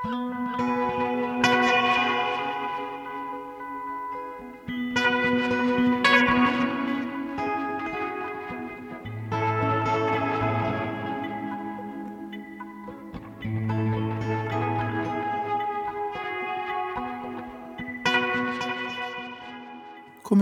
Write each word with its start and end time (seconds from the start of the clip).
Komið 0.00 0.12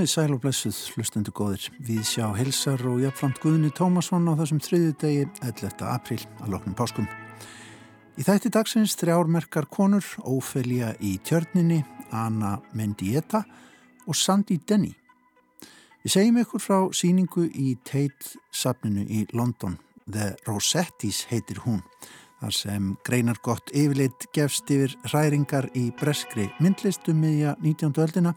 sæl 0.06 0.34
og 0.36 0.42
blessuð, 0.44 0.76
hlustendu 0.94 1.34
góðir. 1.34 1.66
Við 1.82 2.04
sjá 2.06 2.28
helsar 2.38 2.78
og 2.86 3.02
jafnframt 3.02 3.42
Guðni 3.42 3.74
Tómasson 3.74 4.30
á 4.30 4.38
þessum 4.38 4.62
þriðu 4.62 4.98
degi 5.02 5.24
11. 5.42 5.82
april 5.82 6.22
að 6.44 6.54
loknum 6.54 6.78
páskum. 6.78 7.10
Í 8.18 8.24
þætti 8.26 8.50
dagsins 8.50 8.96
þrjármerkar 8.98 9.68
konur, 9.70 10.02
Ófelia 10.26 10.88
í 10.98 11.20
tjörninni, 11.22 11.84
Anna 12.10 12.56
Mendieta 12.74 13.44
og 14.10 14.16
Sandy 14.18 14.56
Denny. 14.58 14.90
Við 16.02 16.14
segjum 16.16 16.40
ykkur 16.42 16.64
frá 16.64 16.78
síningu 16.90 17.44
í 17.46 17.76
Tate-safninu 17.86 19.04
í 19.06 19.22
London. 19.38 19.78
The 20.10 20.32
Rosettis 20.48 21.28
heitir 21.30 21.62
hún. 21.62 21.78
Þar 22.42 22.58
sem 22.58 22.90
greinar 23.06 23.38
gott 23.38 23.70
yfirleitt 23.70 24.26
gefst 24.34 24.66
yfir 24.66 24.98
hræringar 25.06 25.70
í 25.78 25.92
breskri 26.00 26.48
myndlistum 26.58 27.22
miðja 27.22 27.54
19. 27.62 27.94
öldina 28.02 28.34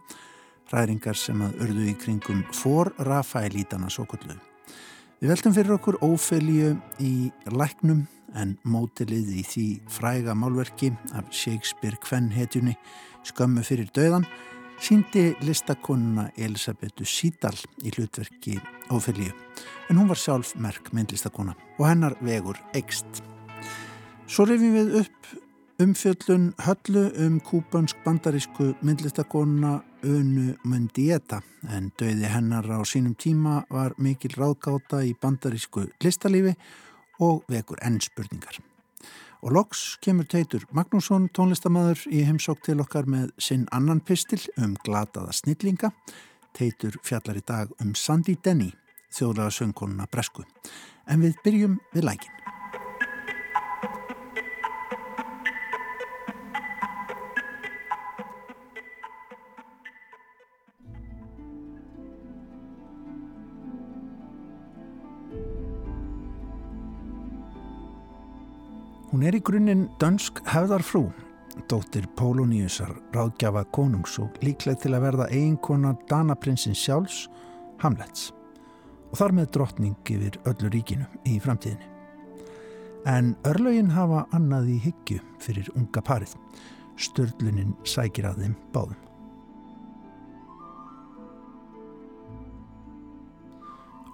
ræringar 0.70 1.18
sem 1.18 1.42
að 1.42 1.58
urðu 1.66 1.90
í 1.90 1.98
kringum 1.98 2.46
for 2.54 2.94
Rafaelítana 3.02 3.90
svo 3.90 4.06
kullu. 4.06 4.38
Við 5.22 5.34
veltum 5.34 5.58
fyrir 5.58 5.80
okkur 5.80 6.04
ófelju 6.06 6.76
í 7.02 7.16
læknum 7.50 8.06
en 8.38 8.56
mótilið 8.64 9.34
í 9.42 9.44
því 9.48 9.66
fræga 9.92 10.36
málverki 10.38 10.92
af 11.18 11.32
Shakespeare 11.36 12.00
kvennhetjunni 12.04 12.78
skömmu 13.28 13.64
fyrir 13.66 13.92
döðan 13.96 14.26
síndi 14.82 15.36
listakonuna 15.46 16.30
Elisabethu 16.38 17.06
Sídal 17.06 17.58
í 17.86 17.92
hlutverki 17.94 18.58
ófelju 18.92 19.34
en 19.90 20.00
hún 20.00 20.10
var 20.10 20.18
sjálf 20.18 20.56
merk 20.56 20.90
myndlistakona 20.96 21.54
og 21.78 21.86
hennar 21.86 22.16
vegur 22.24 22.58
ekst. 22.78 23.22
Svo 24.26 24.48
reyfum 24.48 24.74
við 24.78 25.00
upp 25.04 25.32
umfjöllun 25.82 26.52
höllu 26.66 27.08
um 27.26 27.40
kúbansk 27.46 27.98
bandarísku 28.06 28.72
myndlistakonuna 28.82 29.82
Unu 30.04 30.56
Mundieta 30.66 31.42
en 31.70 31.92
döiði 32.00 32.30
hennar 32.32 32.66
á 32.66 32.82
sínum 32.86 33.14
tíma 33.14 33.62
var 33.70 33.94
mikil 33.98 34.34
ráðgáta 34.34 35.04
í 35.06 35.14
bandarísku 35.14 35.88
listalífi 36.02 36.56
og 36.56 36.91
vekur 37.52 37.80
ennspurningar. 37.86 38.60
Og 39.42 39.56
loks 39.56 39.98
kemur 40.06 40.28
Teitur 40.30 40.68
Magnússon 40.76 41.28
tónlistamæður 41.34 42.04
í 42.14 42.22
heimsók 42.28 42.62
til 42.66 42.78
okkar 42.84 43.10
með 43.10 43.32
sinn 43.42 43.66
annan 43.74 44.04
pistil 44.06 44.42
um 44.62 44.76
glataða 44.86 45.34
snillinga. 45.34 45.90
Teitur 46.58 46.98
fjallar 47.06 47.40
í 47.40 47.46
dag 47.48 47.72
um 47.82 47.96
Sandy 47.96 48.38
Denny, 48.44 48.70
þjóðlega 49.14 49.56
söngkonuna 49.58 50.10
Bresku. 50.12 50.46
En 51.10 51.26
við 51.26 51.40
byrjum 51.46 51.82
við 51.96 52.10
lækin. 52.12 52.41
Hún 69.22 69.28
er 69.30 69.36
í 69.38 69.40
grunninn 69.46 69.84
dönsk 70.02 70.40
hefðarfrú, 70.50 71.04
dóttir 71.70 72.08
Pólóniusar, 72.18 72.90
ráðgjafa 73.14 73.62
konungs 73.70 74.16
og 74.18 74.40
líkleg 74.42 74.80
til 74.82 74.96
að 74.98 75.04
verða 75.04 75.28
eiginkona 75.30 75.92
Danaprinsins 76.10 76.82
sjálfs, 76.82 77.20
Hamlets, 77.84 78.32
og 79.12 79.20
þar 79.22 79.36
með 79.38 79.52
drottning 79.54 80.10
yfir 80.16 80.40
öllu 80.50 80.74
ríkinu 80.74 81.06
í 81.30 81.36
framtíðinni. 81.38 81.86
En 83.14 83.36
örlögin 83.46 83.94
hafa 83.94 84.24
annað 84.34 84.74
í 84.74 84.82
hyggju 84.88 85.22
fyrir 85.46 85.70
unga 85.78 86.02
parið. 86.02 86.34
Störlunin 86.98 87.78
sækir 87.86 88.26
að 88.26 88.42
þeim 88.42 88.60
báðum. 88.74 88.98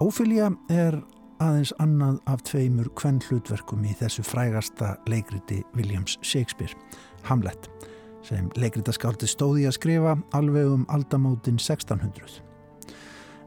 Ófylja 0.03 0.51
er 0.67 0.99
aðeins 1.43 1.73
annað 1.83 2.17
af 2.29 2.41
tveimur 2.47 2.89
kvenn 2.97 3.19
hlutverkum 3.27 3.85
í 3.85 3.93
þessu 3.97 4.23
frægasta 4.25 4.95
leikriti 5.09 5.61
Williams 5.77 6.17
Shakespeare, 6.25 6.73
Hamlet, 7.27 7.69
sem 8.25 8.49
leikritaskáldi 8.57 9.29
stóði 9.29 9.67
að 9.69 9.77
skrifa 9.77 10.15
alveg 10.37 10.71
um 10.71 10.85
aldamótin 10.93 11.59
1600. 11.61 12.41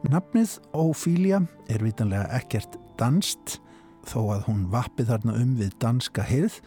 Nafnið 0.09 0.57
Ófília 0.73 1.43
er 1.69 1.83
vitanlega 1.85 2.25
ekkert 2.39 2.79
danst, 2.97 3.59
þó 4.07 4.33
að 4.37 4.47
hún 4.47 4.65
vappi 4.73 5.05
þarna 5.05 5.37
um 5.37 5.53
við 5.59 5.75
danska 5.83 6.25
hirð, 6.25 6.57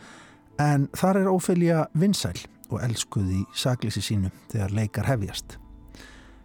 en 0.63 0.87
þar 0.95 1.25
er 1.25 1.33
Ófília 1.33 1.85
vinsæl 1.99 2.37
og 2.71 2.81
elskuð 2.85 3.35
í 3.41 3.45
saglisi 3.59 4.03
sínu 4.05 4.31
þegar 4.53 4.75
leikar 4.79 5.11
hefjast. 5.11 5.59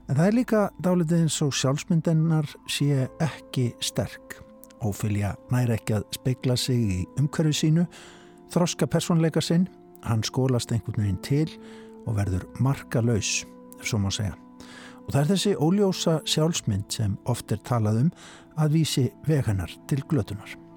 En 0.10 0.18
það 0.18 0.26
er 0.26 0.38
líka 0.40 0.68
dálitið 0.82 1.26
eins 1.28 1.42
og 1.46 1.54
sjálfsmyndennar 1.54 2.50
sé 2.66 3.06
ekki 3.22 3.70
sterk. 3.86 4.40
Ófylja 4.86 5.34
næri 5.52 5.76
ekki 5.76 5.98
að 5.98 6.06
speikla 6.16 6.56
sig 6.58 6.80
í 6.80 7.00
umhverju 7.20 7.56
sínu, 7.56 7.86
þroska 8.54 8.88
personleika 8.88 9.42
sinn, 9.44 9.68
hann 10.08 10.24
skólast 10.24 10.72
einhvern 10.72 11.04
veginn 11.04 11.24
til 11.26 11.50
og 12.08 12.16
verður 12.20 12.46
marka 12.64 13.04
laus, 13.04 13.44
ef 13.80 13.90
svo 13.90 14.00
má 14.00 14.10
segja. 14.14 14.38
Og 15.06 15.12
það 15.12 15.22
er 15.22 15.30
þessi 15.34 15.54
óljósa 15.58 16.16
sjálfsmynd 16.30 16.94
sem 16.94 17.18
oft 17.30 17.52
er 17.52 17.62
talað 17.66 18.06
um 18.06 18.10
að 18.62 18.80
vísi 18.80 19.10
veganar 19.28 19.74
til 19.90 20.04
glötunar. 20.08 20.69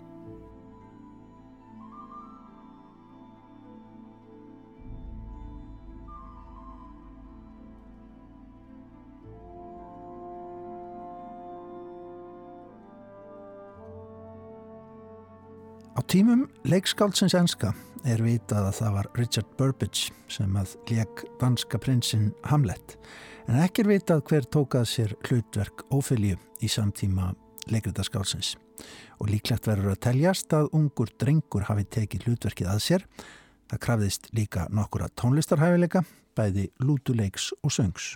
Á 15.93 16.01
tímum 16.09 16.47
leikskáldsins 16.65 17.35
enska 17.37 17.75
er 18.09 18.23
vitað 18.25 18.71
að 18.71 18.77
það 18.79 18.95
var 18.95 19.09
Richard 19.19 19.51
Burbage 19.59 20.15
sem 20.33 20.55
að 20.57 20.73
leik 20.89 21.21
danska 21.41 21.77
prinsinn 21.77 22.31
Hamlet. 22.49 22.97
En 23.45 23.59
ekki 23.61 23.85
er 23.85 23.91
vitað 23.91 24.23
hver 24.31 24.49
tókað 24.49 24.89
sér 24.89 25.13
hlutverk 25.29 25.85
ófylju 25.93 26.39
í 26.65 26.71
samtíma 26.73 27.35
leikritaskálsins 27.69 28.55
og 29.21 29.29
líklegt 29.29 29.69
verður 29.69 29.93
að 29.93 30.01
teljast 30.09 30.57
að 30.57 30.73
ungur 30.81 31.13
drengur 31.21 31.69
hafi 31.69 31.85
tekið 31.85 32.25
hlutverkið 32.27 32.73
að 32.73 32.83
sér. 32.87 33.07
Það 33.69 33.85
krafðist 33.85 34.33
líka 34.33 34.65
nokkura 34.73 35.13
tónlistarhæfileika 35.13 36.07
bæði 36.33 36.71
lútuleiks 36.81 37.53
og 37.61 37.77
söngs 37.77 38.15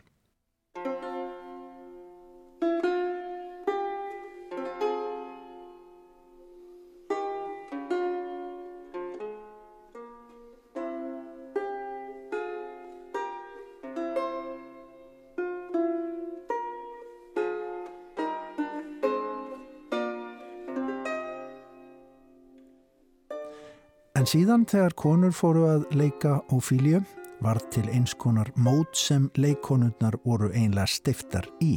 En 24.27 24.31
síðan 24.33 24.65
þegar 24.67 24.95
konur 24.99 25.31
fóru 25.31 25.61
að 25.71 25.85
leika 25.95 26.41
Ófíliu 26.51 26.99
var 27.47 27.61
til 27.71 27.85
eins 27.95 28.11
konar 28.19 28.49
mót 28.59 28.99
sem 28.99 29.29
leikonurnar 29.39 30.17
voru 30.25 30.49
einlega 30.51 30.89
stiftar 30.91 31.47
í. 31.63 31.77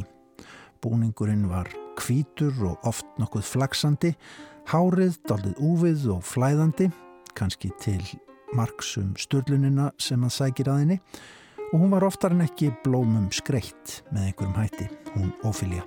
Búningurinn 0.82 1.44
var 1.46 1.70
kvítur 1.94 2.50
og 2.72 2.88
oft 2.90 3.06
nokkuð 3.22 3.46
flaksandi, 3.52 4.10
hárið, 4.66 5.20
daldið 5.30 5.62
úvið 5.62 6.08
og 6.16 6.26
flæðandi, 6.26 6.90
kannski 7.38 7.70
til 7.78 8.02
marksum 8.58 9.14
störlunina 9.14 9.92
sem 10.02 10.26
að 10.26 10.34
sækir 10.40 10.72
að 10.74 10.82
henni 10.82 11.00
og 11.70 11.78
hún 11.78 11.94
var 11.94 12.10
oftar 12.10 12.34
en 12.34 12.48
ekki 12.48 12.74
blómum 12.82 13.30
skreitt 13.30 14.00
með 14.10 14.32
einhverjum 14.32 14.58
hætti, 14.58 14.90
hún 15.14 15.30
Ófília. 15.46 15.86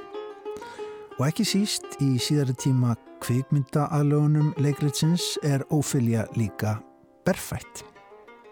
Og 1.19 1.27
ekki 1.27 1.44
síst 1.45 2.00
í 2.01 2.15
síðari 2.18 2.56
tíma 2.57 2.95
kvikmyndaalögunum 3.21 4.54
leikritsins 4.57 5.36
er 5.45 5.62
ófylja 5.69 6.24
líka 6.33 6.80
berfætt 7.27 7.83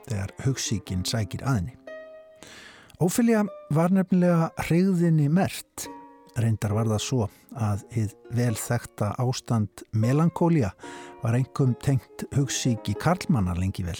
þegar 0.05 0.33
hugssíkin 0.45 1.01
sækir 1.07 1.41
aðni. 1.41 1.73
Ófylja 3.01 3.47
var 3.73 3.89
nefnilega 3.89 4.51
hrigðinni 4.67 5.25
mert. 5.33 5.87
Reyndar 6.37 6.75
var 6.77 6.91
það 6.93 7.03
svo 7.07 7.27
að 7.57 7.81
þið 7.95 8.13
vel 8.37 8.53
þekta 8.61 9.09
ástand 9.25 9.85
melankólia 9.91 10.69
var 11.23 11.39
einhverjum 11.39 11.73
tengt 11.81 12.27
hugssíki 12.37 12.93
karlmannar 13.01 13.57
lengi 13.57 13.89
vel. 13.89 13.97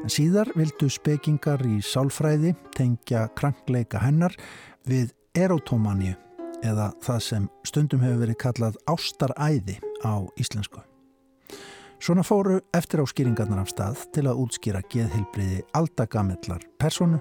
En 0.00 0.08
síðar 0.10 0.48
vildu 0.56 0.88
spekingar 0.88 1.60
í 1.68 1.82
sálfræði 1.84 2.56
tengja 2.72 3.28
krankleika 3.36 4.00
hennar 4.00 4.32
við 4.88 5.12
erotomaníu 5.36 6.16
eða 6.62 6.92
það 7.02 7.20
sem 7.26 7.48
stundum 7.68 8.02
hefur 8.04 8.22
verið 8.24 8.40
kallað 8.42 8.78
ástaræði 8.90 9.78
á 10.06 10.14
íslensku. 10.40 10.82
Svona 12.02 12.24
fóru 12.26 12.58
eftir 12.74 13.02
áskýringarnar 13.04 13.62
af 13.62 13.70
stað 13.70 14.06
til 14.14 14.26
að 14.26 14.40
útskýra 14.42 14.80
geðhilbriði 14.90 15.60
aldagamellar 15.78 16.64
personu 16.82 17.20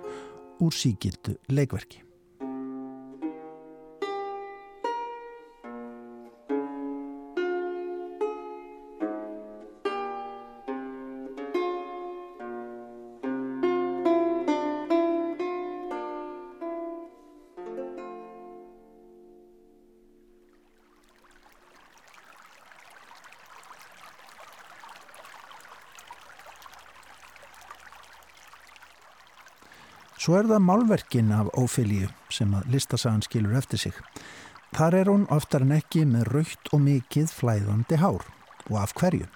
úr 0.61 0.73
síkildu 0.73 1.35
leikverki. 1.53 2.01
Svo 30.31 30.37
er 30.39 30.47
það 30.47 30.61
málverkin 30.63 31.31
af 31.35 31.49
Ófilíu 31.59 32.05
sem 32.31 32.53
að 32.55 32.69
listasagan 32.71 33.23
skilur 33.25 33.57
eftir 33.59 33.81
sig. 33.81 33.97
Þar 34.71 34.95
er 35.01 35.11
hún 35.11 35.25
oftar 35.27 35.65
en 35.65 35.73
ekki 35.75 36.05
með 36.07 36.29
raukt 36.31 36.71
og 36.71 36.79
mikið 36.85 37.33
flæðandi 37.35 37.99
hár. 37.99 38.23
Og 38.69 38.77
af 38.79 38.93
hverju? 38.95 39.27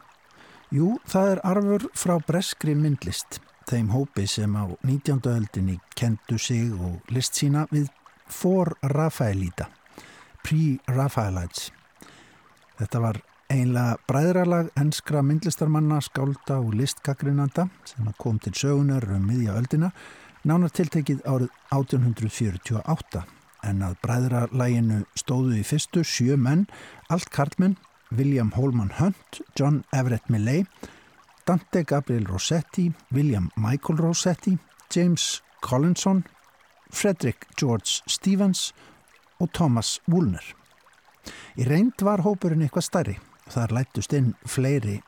Jú, 0.71 0.94
það 1.03 1.33
er 1.33 1.44
arfur 1.51 1.89
frá 2.00 2.15
breskri 2.24 2.77
myndlist, 2.80 3.42
þeim 3.68 3.92
hópi 3.92 4.24
sem 4.24 4.56
á 4.56 4.71
19. 4.88 5.19
öldinni 5.36 5.81
kendu 6.00 6.39
sig 6.39 6.71
og 6.71 7.12
list 7.12 7.36
sína 7.36 7.68
við 7.75 7.92
For 8.31 8.77
Rafaelita, 8.95 9.68
Pre-Rafaelites. 10.47 11.74
Þetta 12.80 13.03
var 13.03 13.25
einlega 13.51 14.00
bræðralag 14.07 14.71
enskra 14.80 15.19
myndlistarmanna, 15.27 16.00
skálda 16.00 16.63
og 16.63 16.71
listgagrinanda 16.80 17.68
sem 17.83 18.13
kom 18.15 18.39
til 18.39 18.56
sögunar 18.56 19.12
um 19.12 19.27
miðja 19.27 19.59
öldina 19.59 19.92
nánar 19.92 20.24
tiltekið 20.45 21.24
árið 21.25 21.50
1848 21.74 23.21
en 23.65 23.80
að 23.81 23.95
bræðralæginu 24.03 25.00
stóðu 25.18 25.56
í 25.57 25.63
fyrstu 25.65 26.03
sjö 26.06 26.36
menn, 26.38 26.68
allt 27.09 27.31
kartmenn, 27.33 27.77
William 28.13 28.51
Holman 28.53 28.92
Hunt, 29.00 29.42
John 29.57 29.83
Everett 29.92 30.30
Millay, 30.30 30.65
Dante 31.47 31.81
Gabriel 31.83 32.27
Rossetti, 32.30 32.92
William 33.12 33.50
Michael 33.57 33.97
Rossetti, 33.97 34.57
James 34.94 35.42
Collinson, 35.62 36.24
Frederick 36.92 37.47
George 37.57 38.03
Stevens 38.06 38.74
og 39.39 39.50
Thomas 39.51 40.00
Woolner. 40.07 40.45
Í 41.57 41.65
reynd 41.65 42.06
var 42.06 42.21
hópurinn 42.21 42.62
eitthvað 42.62 42.86
starri 42.86 43.18
þar 43.50 43.74
lættust 43.80 44.13
inn 44.13 44.36
fleiri 44.45 45.00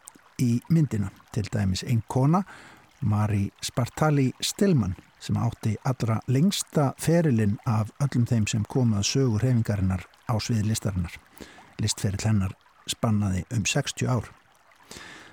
í 0.42 0.58
myndina, 0.70 1.12
til 1.34 1.46
dæmis 1.54 1.86
einn 1.86 2.02
kona, 2.10 2.42
Mari 3.02 3.52
Spartali 3.62 4.32
Stillman 4.42 4.96
sem 5.20 5.38
átti 5.38 5.76
allra 5.84 6.20
lengsta 6.28 6.94
ferilinn 7.02 7.58
af 7.66 7.92
öllum 8.04 8.26
þeim 8.30 8.48
sem 8.48 8.66
komað 8.70 9.08
sögur 9.10 9.46
hefingarinnar 9.46 10.06
á 10.30 10.34
sviði 10.40 10.70
listarinnar. 10.70 11.14
Listferill 11.82 12.26
hennar 12.26 12.54
spannaði 12.90 13.46
um 13.54 13.66
60 13.66 14.08
ár. 14.10 14.30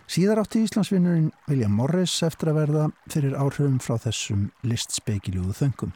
Síðar 0.05 0.43
átti 0.43 0.65
Íslandsvinnurinn 0.65 1.31
William 1.49 1.73
Morris 1.73 2.19
eftir 2.27 2.51
að 2.53 2.59
verða 2.61 2.89
fyrir 3.09 3.37
áhrifum 3.41 3.79
frá 3.81 3.97
þessum 4.03 4.51
listspekiljóðu 4.67 5.57
þöngum. 5.61 5.95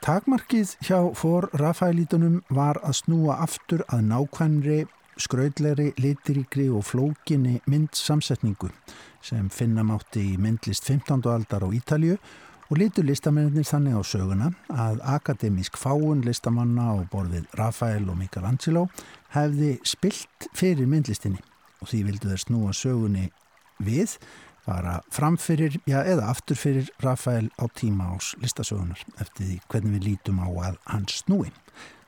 Takmarkið 0.00 0.72
hjá 0.86 0.98
fór 1.14 1.50
Rafaelítunum 1.60 2.40
var 2.50 2.80
að 2.82 3.02
snúa 3.02 3.36
aftur 3.44 3.84
að 3.92 4.06
nákvæmri, 4.08 4.78
skraudleri, 5.20 5.92
litiríkri 6.00 6.68
og 6.72 6.84
flókinni 6.88 7.60
myndsamsetningu 7.70 8.70
sem 9.24 9.50
finna 9.52 9.84
mátti 9.86 10.22
í 10.32 10.38
myndlist 10.40 10.86
15. 10.88 11.20
aldar 11.28 11.66
á 11.66 11.68
Ítalju 11.68 12.16
og 12.70 12.78
litur 12.78 13.04
listamennir 13.04 13.66
þannig 13.66 13.98
á 13.98 14.02
söguna 14.06 14.50
að 14.70 15.00
akademísk 15.16 15.78
fáun 15.80 16.22
listamanna 16.26 16.92
á 16.94 16.96
borðið 17.12 17.48
Rafael 17.58 18.06
og 18.08 18.20
Michelangelo 18.20 18.86
hefði 19.34 19.76
spilt 19.84 20.50
fyrir 20.56 20.88
myndlistinni 20.88 21.42
og 21.80 21.90
því 21.90 22.04
vildu 22.08 22.30
þeir 22.30 22.44
snúa 22.44 22.76
sögunni 22.76 23.28
við 23.80 24.16
fara 24.64 25.00
framfyrir, 25.10 25.80
já 25.88 26.02
eða 26.04 26.30
afturfyrir 26.30 26.90
Rafael 27.02 27.48
á 27.58 27.66
tíma 27.74 28.12
ás 28.14 28.34
listasögunar 28.42 29.00
eftir 29.18 29.46
því 29.46 29.56
hvernig 29.68 29.96
við 29.98 30.06
lítum 30.10 30.42
á 30.44 30.48
að 30.48 30.76
hann 30.86 31.08
snúi. 31.08 31.50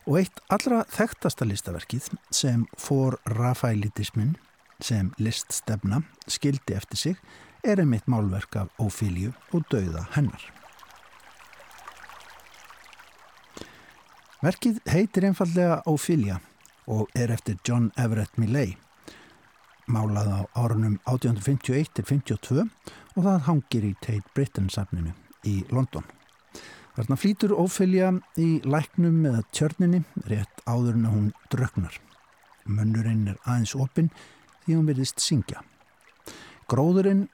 Og 0.06 0.18
eitt 0.18 0.40
allra 0.50 0.82
þekktasta 0.90 1.46
listaverkið 1.46 2.08
sem 2.34 2.64
fór 2.78 3.20
Rafaelitismin 3.38 4.34
sem 4.82 5.12
liststefna 5.22 6.02
skildi 6.26 6.74
eftir 6.74 6.98
sig 6.98 7.20
er 7.62 7.78
einmitt 7.78 8.08
málverk 8.10 8.56
af 8.58 8.82
Ófíliu 8.82 9.30
og 9.54 9.62
dauða 9.70 10.08
hennar. 10.16 10.42
Verkið 14.42 14.80
heitir 14.90 15.28
einfallega 15.28 15.82
Ófília 15.86 16.40
og 16.90 17.10
er 17.14 17.30
eftir 17.30 17.60
John 17.62 17.92
Everett 17.94 18.34
Millay, 18.42 18.74
málað 19.86 20.32
á 20.34 20.40
árunum 20.58 20.98
1851-52 21.06 22.66
og 23.14 23.20
það 23.22 23.46
hangir 23.46 23.86
í 23.86 23.92
Tate 24.02 24.34
Britain 24.34 24.66
safninu 24.66 25.14
í 25.46 25.62
London. 25.70 26.02
Þarna 26.92 27.16
flýtur 27.16 27.54
Ófília 27.56 28.12
í 28.36 28.60
læknum 28.68 29.22
eða 29.30 29.44
tjörninni 29.56 30.02
rétt 30.28 30.64
áður 30.68 30.98
en 30.98 31.06
hún 31.08 31.28
drögnar. 31.52 31.94
Mönnurinn 32.68 33.30
er 33.32 33.38
aðeins 33.44 33.74
opinn 33.74 34.10
því 34.64 34.76
hún 34.76 34.90
verðist 34.90 35.22
syngja. 35.24 35.62
Gróðurinn 36.68 37.28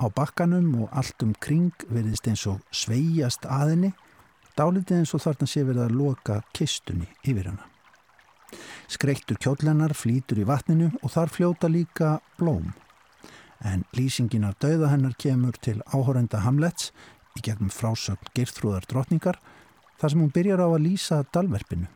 á 0.00 0.06
bakkanum 0.10 0.82
og 0.82 0.88
allt 0.92 1.22
um 1.22 1.34
kring 1.40 1.72
verðist 1.88 2.26
eins 2.28 2.44
og 2.50 2.62
sveigjast 2.74 3.46
aðinni, 3.46 3.92
dálitið 4.58 5.00
eins 5.00 5.14
og 5.14 5.22
þarna 5.24 5.48
sé 5.50 5.64
verið 5.66 5.86
að 5.86 5.96
loka 5.98 6.40
kistunni 6.56 7.08
yfir 7.24 7.50
hana. 7.50 7.68
Skreittur 8.90 9.38
kjóllennar 9.40 9.94
flýtur 9.96 10.42
í 10.42 10.46
vatninu 10.46 10.90
og 11.02 11.12
þar 11.14 11.32
fljóta 11.32 11.70
líka 11.70 12.18
blóm. 12.38 12.72
En 13.64 13.86
lýsingin 13.96 14.44
af 14.44 14.58
dauða 14.60 14.90
hennar 14.92 15.14
kemur 15.18 15.56
til 15.56 15.80
áhórenda 15.88 16.42
Hamlets 16.44 16.92
í 17.34 17.44
gegnum 17.44 17.70
frásögn 17.74 18.32
Geirþrúðar 18.36 18.86
drotningar 18.90 19.40
þar 20.00 20.10
sem 20.12 20.24
hún 20.24 20.34
byrjar 20.34 20.62
á 20.62 20.68
að 20.68 20.84
lýsa 20.86 21.22
dalverfinu, 21.34 21.88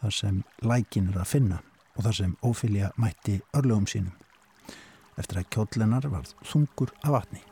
þar 0.00 0.18
sem 0.18 0.42
lækin 0.62 1.10
er 1.12 1.22
að 1.22 1.32
finna 1.36 1.62
og 1.94 2.06
þar 2.06 2.18
sem 2.20 2.36
ófylja 2.42 2.92
mætti 3.00 3.40
örlögum 3.54 3.88
sínum 3.90 4.14
eftir 5.18 5.40
að 5.40 5.50
kjóllennar 5.54 6.08
varð 6.10 6.32
þungur 6.42 6.90
af 7.02 7.12
vatni. 7.14 7.42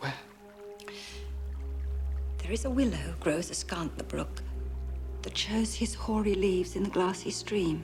Where? 0.00 0.18
There 2.38 2.52
is 2.52 2.64
a 2.64 2.70
willow 2.70 3.14
grows 3.20 3.50
askant 3.50 3.96
the 3.96 4.04
brook 4.04 4.42
that 5.22 5.36
shows 5.38 5.74
his 5.74 5.94
hoary 5.94 6.34
leaves 6.34 6.76
in 6.76 6.84
the 6.84 6.90
glassy 6.90 7.30
stream. 7.30 7.82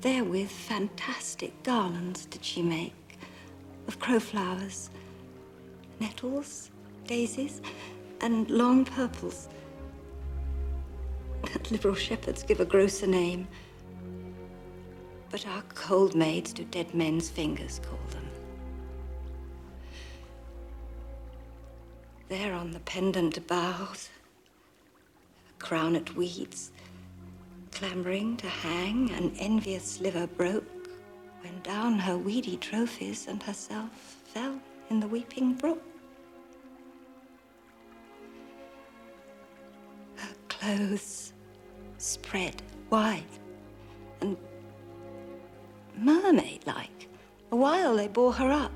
Therewith 0.00 0.50
fantastic 0.50 1.62
garlands 1.62 2.26
did 2.26 2.44
she 2.44 2.62
make 2.62 3.18
of 3.86 3.98
crowflowers, 3.98 4.90
nettles, 6.00 6.70
daisies, 7.06 7.60
and 8.20 8.48
long 8.50 8.84
purples. 8.84 9.48
That 11.52 11.70
Liberal 11.70 11.94
shepherds 11.94 12.42
give 12.42 12.60
a 12.60 12.64
grosser 12.64 13.06
name— 13.06 13.48
but 15.34 15.48
our 15.48 15.62
cold 15.74 16.14
maids 16.14 16.52
do 16.52 16.62
dead 16.62 16.94
men's 16.94 17.28
fingers 17.28 17.80
call 17.80 17.98
them. 18.10 18.24
There 22.28 22.52
on 22.52 22.70
the 22.70 22.78
pendant 22.78 23.44
boughs, 23.48 24.10
a 25.50 25.60
crownet 25.60 26.14
weeds, 26.14 26.70
clambering 27.72 28.36
to 28.36 28.46
hang, 28.46 29.10
an 29.10 29.34
envious 29.40 29.82
sliver 29.82 30.28
broke, 30.28 30.88
when 31.42 31.60
down 31.62 31.98
her 31.98 32.16
weedy 32.16 32.56
trophies 32.56 33.26
and 33.26 33.42
herself 33.42 33.90
fell 34.26 34.60
in 34.90 35.00
the 35.00 35.08
weeping 35.08 35.54
brook. 35.54 35.82
Her 40.16 40.34
clothes 40.48 41.32
spread 41.98 42.62
wide 42.90 43.24
and 44.20 44.36
mermaid-like, 45.96 47.08
a 47.52 47.56
while 47.56 47.96
they 47.96 48.08
bore 48.08 48.32
her 48.32 48.50
up. 48.50 48.72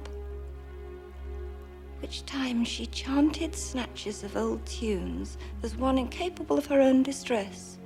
Which 2.00 2.24
time 2.26 2.64
she 2.64 2.86
chanted 2.86 3.54
snatches 3.56 4.22
of 4.22 4.36
old 4.36 4.64
tunes 4.64 5.36
as 5.62 5.76
one 5.76 5.98
incapable 5.98 6.56
of 6.56 6.66
her 6.66 6.80
own 6.80 7.02
distress, 7.02 7.78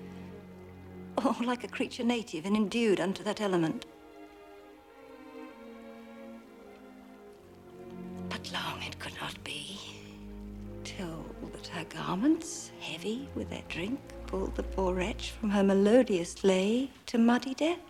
or 1.24 1.34
like 1.44 1.64
a 1.64 1.68
creature 1.68 2.04
native 2.04 2.44
and 2.44 2.54
endued 2.54 3.00
unto 3.00 3.24
that 3.24 3.40
element. 3.40 3.86
Garments, 11.92 12.72
heavy 12.80 13.28
with 13.34 13.48
their 13.50 13.64
drink, 13.68 14.00
pulled 14.26 14.54
the 14.56 14.62
poor 14.62 14.94
wretch 14.94 15.32
from 15.38 15.50
her 15.50 15.62
melodious 15.62 16.44
lay 16.44 16.88
to 17.06 17.18
muddy 17.18 17.54
death. 17.54 17.80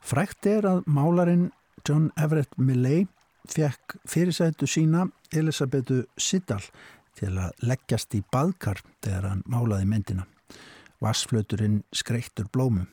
Frækt 0.00 0.46
er 0.46 0.66
að 0.70 0.84
málarinn 0.86 1.48
John 1.86 2.12
Everett 2.14 2.52
Millay 2.58 3.06
fekk 3.50 3.96
fyrirsætu 4.06 4.68
sína 4.70 5.08
Elisabetu 5.34 6.04
Siddal 6.18 6.62
til 7.18 7.32
að 7.40 7.66
leggjast 7.66 8.14
í 8.14 8.22
baðkar 8.32 8.82
þegar 9.02 9.30
hann 9.30 9.42
málaði 9.50 9.88
myndina. 9.90 10.26
Vassflöturinn 11.02 11.82
skreittur 11.92 12.46
blómum. 12.52 12.86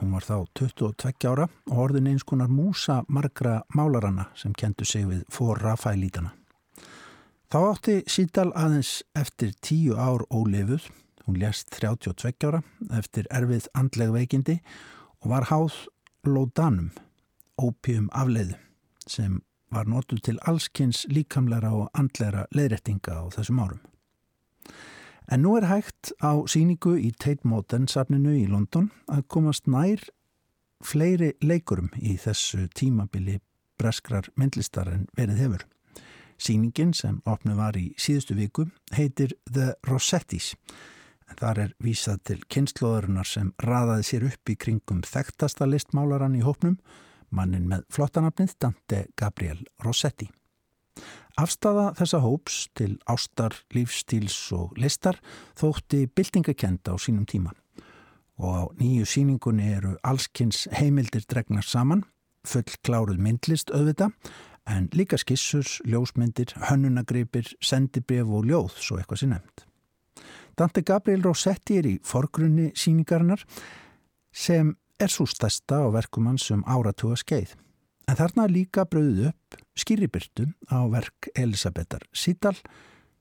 Hún 0.00 0.14
var 0.14 0.26
þá 0.26 0.46
22 0.58 1.28
ára 1.30 1.48
og 1.70 1.82
orðin 1.88 2.08
eins 2.10 2.24
konar 2.26 2.50
músa 2.50 3.02
margra 3.08 3.60
málaranna 3.74 4.30
sem 4.34 4.54
kentu 4.54 4.86
sig 4.86 5.06
við 5.06 5.26
fór 5.30 5.58
rafælítana. 5.62 6.32
Þá 7.54 7.60
átti 7.70 7.92
Sídal 8.10 8.48
aðeins 8.58 9.04
eftir 9.14 9.52
tíu 9.62 9.94
ár 9.94 10.24
ólefuð, 10.26 10.88
hún 11.22 11.36
lést 11.38 11.68
32 11.70 12.48
ára 12.48 12.64
eftir 12.98 13.28
erfið 13.30 13.68
andleg 13.78 14.08
veikindi 14.10 14.56
og 15.22 15.28
var 15.30 15.44
háð 15.52 15.76
lódanum, 16.26 16.88
ópíum 17.54 18.08
afleiðu, 18.10 18.56
sem 19.06 19.36
var 19.70 19.86
notuð 19.86 20.24
til 20.26 20.40
allskynns 20.50 21.04
líkamleira 21.06 21.70
og 21.70 21.92
andleira 21.94 22.48
leðrættinga 22.50 23.20
á 23.22 23.30
þessum 23.36 23.60
árum. 23.62 23.84
En 25.30 25.46
nú 25.46 25.54
er 25.54 25.68
hægt 25.70 26.10
á 26.18 26.34
síningu 26.50 26.96
í 26.98 27.12
Tate 27.14 27.46
Modern 27.46 27.86
safninu 27.86 28.34
í 28.34 28.48
London 28.50 28.90
að 29.06 29.28
komast 29.30 29.70
nær 29.70 30.02
fleiri 30.82 31.36
leikurum 31.38 31.94
í 32.02 32.16
þessu 32.18 32.66
tímabili 32.74 33.38
breskrar 33.78 34.26
myndlistar 34.34 34.90
en 34.90 35.06
verið 35.14 35.44
hefur. 35.44 35.64
Síningin 36.38 36.92
sem 36.94 37.20
opnu 37.24 37.56
var 37.58 37.76
í 37.78 37.92
síðustu 38.00 38.36
viku 38.38 38.66
heitir 38.96 39.36
The 39.50 39.74
Rossettis. 39.88 40.54
En 41.30 41.40
þar 41.40 41.60
er 41.64 41.74
vísað 41.82 42.20
til 42.28 42.38
kynnslóðurinnar 42.52 43.28
sem 43.28 43.52
raðaði 43.62 44.06
sér 44.10 44.28
upp 44.28 44.52
í 44.52 44.56
kringum 44.60 45.02
þekktasta 45.08 45.68
listmálaran 45.70 46.36
í 46.36 46.44
hópnum, 46.44 46.78
mannin 47.30 47.68
með 47.70 47.86
flottanafnið 47.94 48.56
Dante 48.60 49.04
Gabriel 49.16 49.64
Rossetti. 49.84 50.28
Afstafa 51.40 51.88
þessa 51.98 52.20
hóps 52.22 52.68
til 52.78 52.92
ástar, 53.10 53.56
lífstíls 53.74 54.36
og 54.54 54.76
listar 54.78 55.18
þótti 55.58 56.04
byltingakenda 56.06 56.94
á 56.94 56.96
sínum 57.00 57.26
tíma 57.26 57.50
og 58.38 58.50
á 58.50 58.62
nýju 58.80 59.06
síningunni 59.06 59.68
eru 59.76 59.94
allskynns 60.02 60.66
heimildir 60.74 61.22
dregnar 61.30 61.66
saman, 61.66 62.02
full 62.46 62.66
kláruð 62.82 63.20
myndlist 63.22 63.70
auðvita 63.70 64.10
en 64.70 64.88
líka 64.96 65.18
skissurs, 65.20 65.80
ljósmyndir, 65.84 66.54
hönnunagripir, 66.70 67.52
sendibref 67.60 68.30
og 68.30 68.46
ljóð, 68.48 68.78
svo 68.80 68.98
eitthvað 68.98 69.20
sé 69.20 69.28
nefnd. 69.30 69.64
Dante 70.56 70.84
Gabriel 70.86 71.24
Rossetti 71.24 71.80
er 71.80 71.88
í 71.90 71.94
forgrunni 72.06 72.70
síningarinnar 72.78 73.42
sem 74.34 74.74
er 75.02 75.10
svo 75.10 75.26
stærsta 75.26 75.82
á 75.82 75.88
verkumann 75.94 76.38
sem 76.38 76.62
áratuga 76.66 77.18
skeið. 77.18 77.56
En 78.08 78.18
þarna 78.18 78.46
líka 78.50 78.84
bröðuð 78.86 79.30
upp 79.32 79.58
skýribyrtu 79.80 80.46
á 80.70 80.78
verk 80.92 81.30
Elisabetar 81.34 82.04
Sítal, 82.12 82.54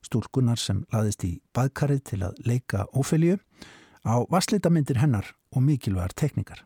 stúlkunar 0.03 0.59
sem 0.59 0.83
laðist 0.93 1.23
í 1.25 1.37
baðkarið 1.55 2.03
til 2.11 2.21
að 2.27 2.41
leika 2.45 2.85
ófelju, 2.93 3.39
á 4.03 4.27
vasslitamindir 4.29 4.99
hennar 4.99 5.31
og 5.55 5.63
mikilvægar 5.63 6.13
teknikar. 6.13 6.65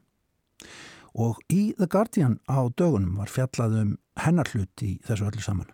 Og 1.18 1.40
í 1.50 1.72
The 1.74 1.88
Guardian 1.90 2.38
á 2.46 2.70
dögunum 2.70 3.16
var 3.18 3.32
fjallað 3.34 3.80
um 3.82 3.94
hennar 4.22 4.50
hlut 4.54 4.84
í 4.86 5.00
þessu 5.08 5.26
öllu 5.26 5.42
saman. 5.42 5.72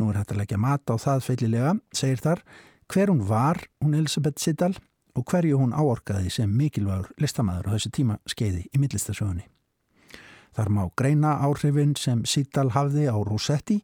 Nú 0.00 0.08
er 0.08 0.22
hægt 0.22 0.32
að 0.32 0.40
leggja 0.40 0.60
mat 0.60 0.88
á 0.88 0.96
það 0.96 1.26
feililega, 1.26 1.74
segir 1.92 2.22
þar, 2.24 2.40
hver 2.88 3.12
hún 3.12 3.20
var, 3.28 3.60
hún 3.84 3.98
Elisabeth 3.98 4.40
Sítal, 4.40 4.72
og 5.12 5.26
hverju 5.28 5.58
hún 5.60 5.74
áorkaði 5.76 6.32
sem 6.32 6.54
mikilvægur 6.56 7.10
listamæður 7.20 7.68
á 7.68 7.74
þessu 7.74 7.92
tíma 7.92 8.16
skeiði 8.24 8.64
í 8.72 8.80
millistasögunni. 8.80 9.44
Þar 10.56 10.72
má 10.72 10.82
greina 10.96 11.34
áhrifin 11.44 11.92
sem 11.96 12.24
Sítal 12.28 12.70
hafði 12.72 13.10
á 13.12 13.16
Rossetti, 13.20 13.82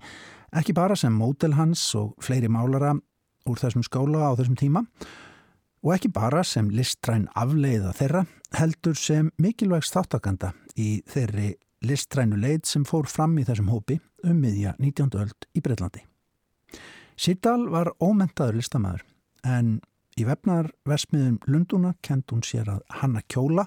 ekki 0.57 0.73
bara 0.77 0.97
sem 0.97 1.13
mótel 1.13 1.53
hans 1.61 1.83
og 2.01 2.17
fleiri 2.25 2.49
málara 2.49 2.95
úr 3.49 3.61
þessum 3.61 3.85
skóla 3.85 4.33
á 4.33 4.37
þessum 4.41 4.57
tíma 4.57 4.85
og 5.85 5.93
ekki 5.95 6.11
bara 6.13 6.41
sem 6.45 6.73
listræn 6.73 7.29
afleiða 7.39 7.93
þeirra, 7.97 8.25
heldur 8.57 8.97
sem 8.99 9.29
mikilvægst 9.37 9.95
þáttakanda 9.95 10.55
í 10.79 11.03
þeirri 11.11 11.53
listrænu 11.85 12.39
leið 12.39 12.65
sem 12.67 12.87
fór 12.87 13.07
fram 13.11 13.37
í 13.39 13.45
þessum 13.47 13.71
hópi 13.73 13.99
um 14.27 14.41
miðja 14.43 14.75
19. 14.79 15.11
öld 15.19 15.47
í 15.55 15.63
Breitlandi. 15.63 16.03
Sítal 17.19 17.69
var 17.71 17.91
ómentaður 18.03 18.59
listamæður 18.59 19.05
en 19.47 19.79
í 20.19 20.27
vefnarversmiðum 20.27 21.39
Lunduna 21.47 21.95
kent 22.03 22.31
hún 22.35 22.45
sér 22.47 22.71
að 22.73 22.83
hanna 23.01 23.23
kjóla 23.31 23.67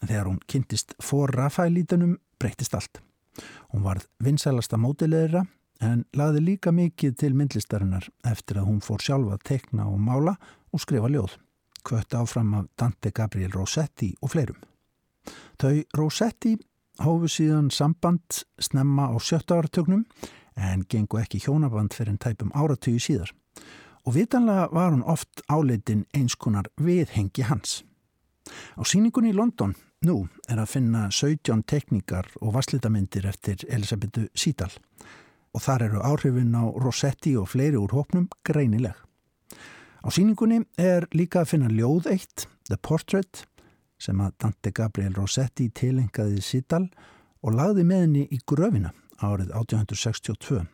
en 0.00 0.08
þegar 0.08 0.28
hún 0.30 0.42
kynntist 0.50 0.94
fór 1.02 1.32
rafælítunum 1.34 2.16
breytist 2.40 2.74
allt. 2.74 3.02
Hún 3.70 3.84
varð 3.86 4.06
vinsælasta 4.22 4.78
mótilegra 4.80 5.44
en 5.80 6.04
laði 6.16 6.42
líka 6.44 6.72
mikið 6.74 7.14
til 7.22 7.34
myndlistarinnar 7.36 8.08
eftir 8.26 8.60
að 8.60 8.68
hún 8.70 8.82
fór 8.84 9.02
sjálfa 9.04 9.38
að 9.38 9.46
tekna 9.52 9.86
og 9.88 10.00
mála 10.02 10.36
og 10.70 10.82
skrifa 10.82 11.10
ljóð. 11.10 11.38
Kvött 11.86 12.14
áfram 12.14 12.52
af 12.58 12.66
Dante 12.76 13.12
Gabriel 13.14 13.54
Rossetti 13.54 14.12
og 14.20 14.34
fleirum. 14.34 14.58
Þau 15.60 15.82
Rossetti 15.96 16.56
hófu 17.04 17.28
síðan 17.30 17.70
samband 17.72 18.44
snemma 18.60 19.10
á 19.12 19.16
sjötta 19.20 19.60
áratögnum 19.60 20.04
en 20.56 20.84
gengu 20.88 21.20
ekki 21.20 21.40
hjónaband 21.44 21.94
fyrir 21.96 22.14
en 22.14 22.20
tæpum 22.20 22.52
áratögu 22.54 23.00
síðar. 23.00 23.30
Og 24.06 24.16
vitanlega 24.16 24.68
var 24.72 24.92
hún 24.92 25.04
oft 25.04 25.42
áleitin 25.48 26.06
einskonar 26.16 26.70
viðhengi 26.80 27.44
hans. 27.48 27.82
Á 28.76 28.82
síningunni 28.82 29.32
í 29.32 29.36
London 29.36 29.74
nú 30.06 30.24
er 30.48 30.60
að 30.60 30.72
finna 30.74 31.08
17 31.12 31.62
tekníkar 31.68 32.30
og 32.40 32.54
vasslitamindir 32.56 33.28
eftir 33.28 33.60
Elisabetu 33.68 34.28
Sídal 34.34 34.72
og 35.50 35.64
þar 35.64 35.84
eru 35.88 36.02
áhrifin 36.06 36.54
á 36.56 36.64
Rossetti 36.78 37.34
og 37.36 37.50
fleiri 37.50 37.78
úr 37.80 37.92
hópnum 37.94 38.28
greinileg. 38.46 38.94
Á 40.00 40.08
síningunni 40.08 40.62
er 40.80 41.08
líka 41.12 41.42
að 41.42 41.50
finna 41.52 41.68
ljóð 41.68 42.08
eitt, 42.14 42.46
The 42.70 42.78
Portrait, 42.80 43.44
sem 44.00 44.20
að 44.20 44.36
Dante 44.40 44.72
Gabriel 44.74 45.14
Rossetti 45.18 45.68
tilengaði 45.76 46.40
Sídal 46.44 46.86
og 47.44 47.56
lagði 47.56 47.84
með 47.86 48.04
henni 48.06 48.26
í 48.32 48.40
gröfina 48.48 48.94
árið 49.20 49.52
1862 49.52 50.64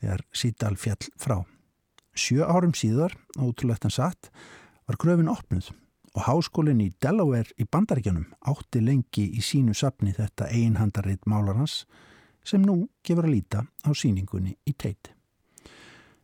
þegar 0.00 0.24
Sídal 0.32 0.76
fjall 0.80 1.10
frá. 1.20 1.40
Sjö 2.16 2.44
árum 2.44 2.74
síðar, 2.76 3.14
ótrúlegt 3.38 3.86
en 3.86 3.94
satt, 3.94 4.30
var 4.88 4.98
gröfin 5.00 5.30
opnuð 5.30 5.70
og 6.16 6.24
háskólinn 6.26 6.82
í 6.82 6.90
Delaware 7.02 7.54
í 7.60 7.66
bandaríkjanum 7.70 8.26
átti 8.50 8.82
lengi 8.82 9.28
í 9.38 9.42
sínu 9.44 9.76
sapni 9.78 10.12
þetta 10.16 10.50
einhandarrið 10.50 11.28
málarans 11.30 11.84
sem 12.44 12.62
nú 12.64 12.88
gefur 13.06 13.28
að 13.28 13.36
líta 13.36 13.64
á 13.86 13.90
síningunni 13.94 14.56
í 14.66 14.74
teiti. 14.74 15.14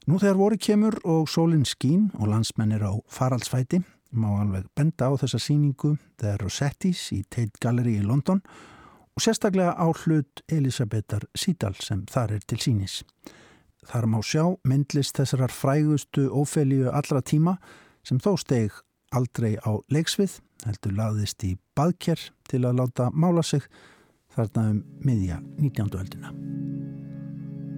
Nú 0.06 0.20
þegar 0.22 0.38
voru 0.38 0.58
kemur 0.62 0.96
og 1.02 1.30
sólinn 1.30 1.66
skín 1.66 2.10
og 2.18 2.30
landsmenn 2.30 2.74
er 2.76 2.84
á 2.86 2.94
faraldsfæti 3.10 3.82
má 4.18 4.28
alveg 4.40 4.66
benda 4.76 5.08
á 5.08 5.12
þessa 5.20 5.40
síningu 5.42 5.96
þegar 6.20 6.42
Rossettis 6.44 7.04
í 7.14 7.22
Tate 7.28 7.60
Gallery 7.62 7.98
í 8.00 8.06
London 8.06 8.42
og 9.16 9.24
sérstaklega 9.24 9.76
á 9.76 9.86
hlut 10.04 10.42
Elisabetar 10.52 11.28
Sídal 11.36 11.74
sem 11.80 12.04
þar 12.10 12.36
er 12.36 12.46
til 12.48 12.60
sínis. 12.60 13.02
Þar 13.86 14.08
má 14.10 14.18
sjá 14.24 14.44
myndlist 14.66 15.16
þessarar 15.16 15.54
frægustu 15.54 16.26
ófelju 16.28 16.90
allra 16.90 17.22
tíma 17.22 17.56
sem 18.06 18.18
þó 18.18 18.34
steg 18.40 18.74
aldrei 19.14 19.54
á 19.62 19.78
leiksvið, 19.92 20.40
heldur 20.66 20.96
laðist 20.98 21.44
í 21.46 21.56
baðker 21.78 22.20
til 22.50 22.64
að 22.66 22.80
láta 22.82 23.10
mála 23.14 23.44
sig 23.46 23.64
þarna 24.36 24.70
um 24.72 24.82
miðja 25.04 25.40
19. 25.58 25.94
öldina. 26.00 26.32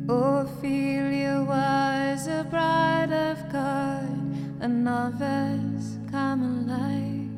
Ophelia 0.09 1.43
was 1.45 2.27
a 2.27 2.43
bride 2.49 3.13
of 3.13 3.39
God, 3.53 4.48
a 4.61 4.67
novice 4.67 5.99
Carmelite. 6.11 7.31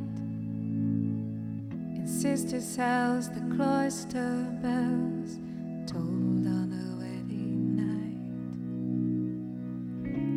In 1.97 2.07
sister's 2.07 2.77
house 2.77 3.29
the 3.29 3.43
cloister 3.55 4.47
bells 4.63 5.39
tolled 5.87 6.47
on 6.47 6.73
a 6.73 6.97
wedding 6.99 7.77
night. 7.77 8.17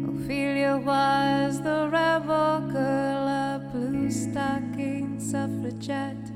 Ophelia 0.10 0.76
was 0.78 1.62
the 1.62 1.88
rebel 1.90 2.60
girl, 2.70 3.28
a 3.28 3.62
blue 3.72 4.12
stocking 4.12 5.18
suffragette 5.22 6.32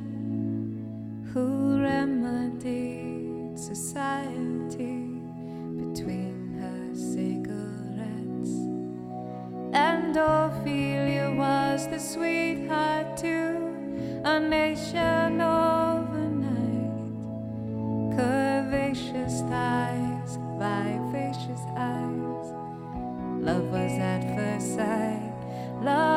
who 1.34 1.82
remedied 1.82 3.60
society 3.60 5.20
between 5.76 6.58
her 6.62 6.96
cigarettes. 6.96 7.37
Ophelia 10.18 11.32
was 11.38 11.88
the 11.88 12.00
sweetheart 12.00 13.18
to 13.18 13.58
a 14.26 14.40
nation 14.40 15.40
overnight. 15.40 16.92
Curvaceous 18.18 19.48
thighs, 19.50 20.38
vivacious 20.58 21.62
eyes. 21.76 22.48
Love 23.40 23.70
was 23.72 23.92
at 24.00 24.24
first 24.36 24.76
sight. 24.76 25.34
Love 25.82 26.17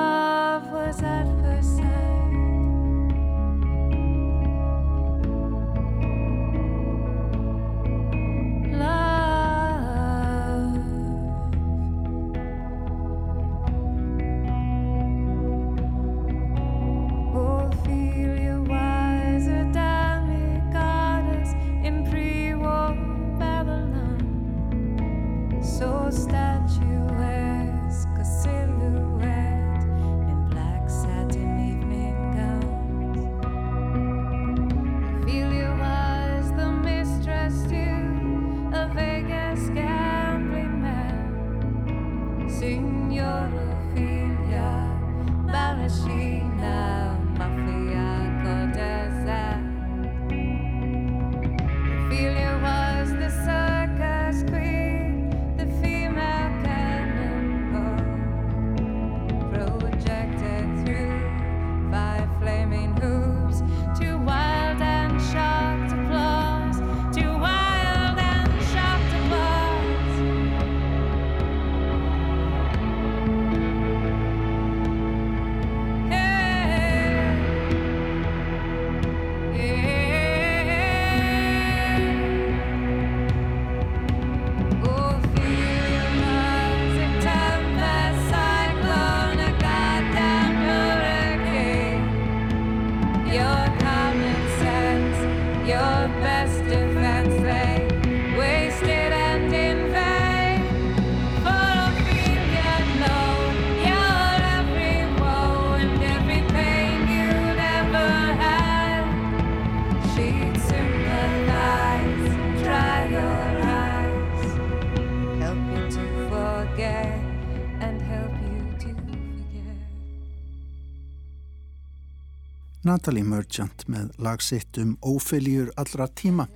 Natalie 122.91 123.23
Merchant 123.23 123.85
með 123.87 124.11
lagsitt 124.19 124.79
um 124.83 124.97
ófeiljur 125.07 125.71
allra 125.79 126.09
tíma. 126.19 126.49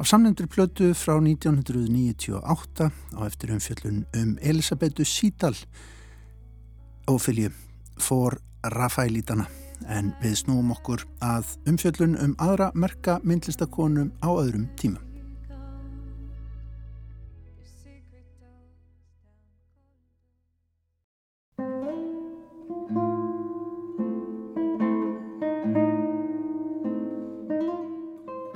Af 0.00 0.08
samnefndri 0.08 0.48
plötu 0.48 0.92
frá 0.96 1.16
1998 1.20 2.88
á 3.16 3.20
eftir 3.26 3.52
umfjöllun 3.52 4.04
um 4.16 4.34
Elisabetu 4.40 5.04
Sídal 5.04 5.56
ófeilju 7.08 7.52
for 8.00 8.40
Rafaelítana 8.64 9.46
en 9.92 10.14
við 10.22 10.38
snúum 10.42 10.72
okkur 10.72 11.04
að 11.20 11.52
umfjöllun 11.68 12.16
um 12.24 12.36
aðra 12.40 12.72
merka 12.74 13.20
myndlistakonum 13.24 14.14
á 14.24 14.32
öðrum 14.32 14.70
tíma. 14.80 15.05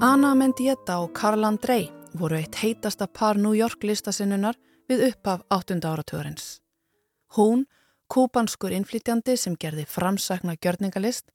Anna 0.02 0.30
Mendieta 0.34 0.94
og 1.04 1.10
Karl 1.12 1.44
Andrei 1.44 1.90
voru 2.16 2.38
eitt 2.38 2.56
heitasta 2.62 3.04
par 3.04 3.36
New 3.36 3.52
York 3.52 3.82
listasinnunar 3.84 4.56
við 4.88 5.02
upphaf 5.10 5.42
8. 5.52 5.76
áratugurins. 5.84 6.46
Hún, 7.36 7.66
kúbanskur 8.08 8.72
innflytjandi 8.72 9.34
sem 9.36 9.58
gerði 9.60 9.84
framsakna 9.84 10.54
gjörningalist, 10.56 11.26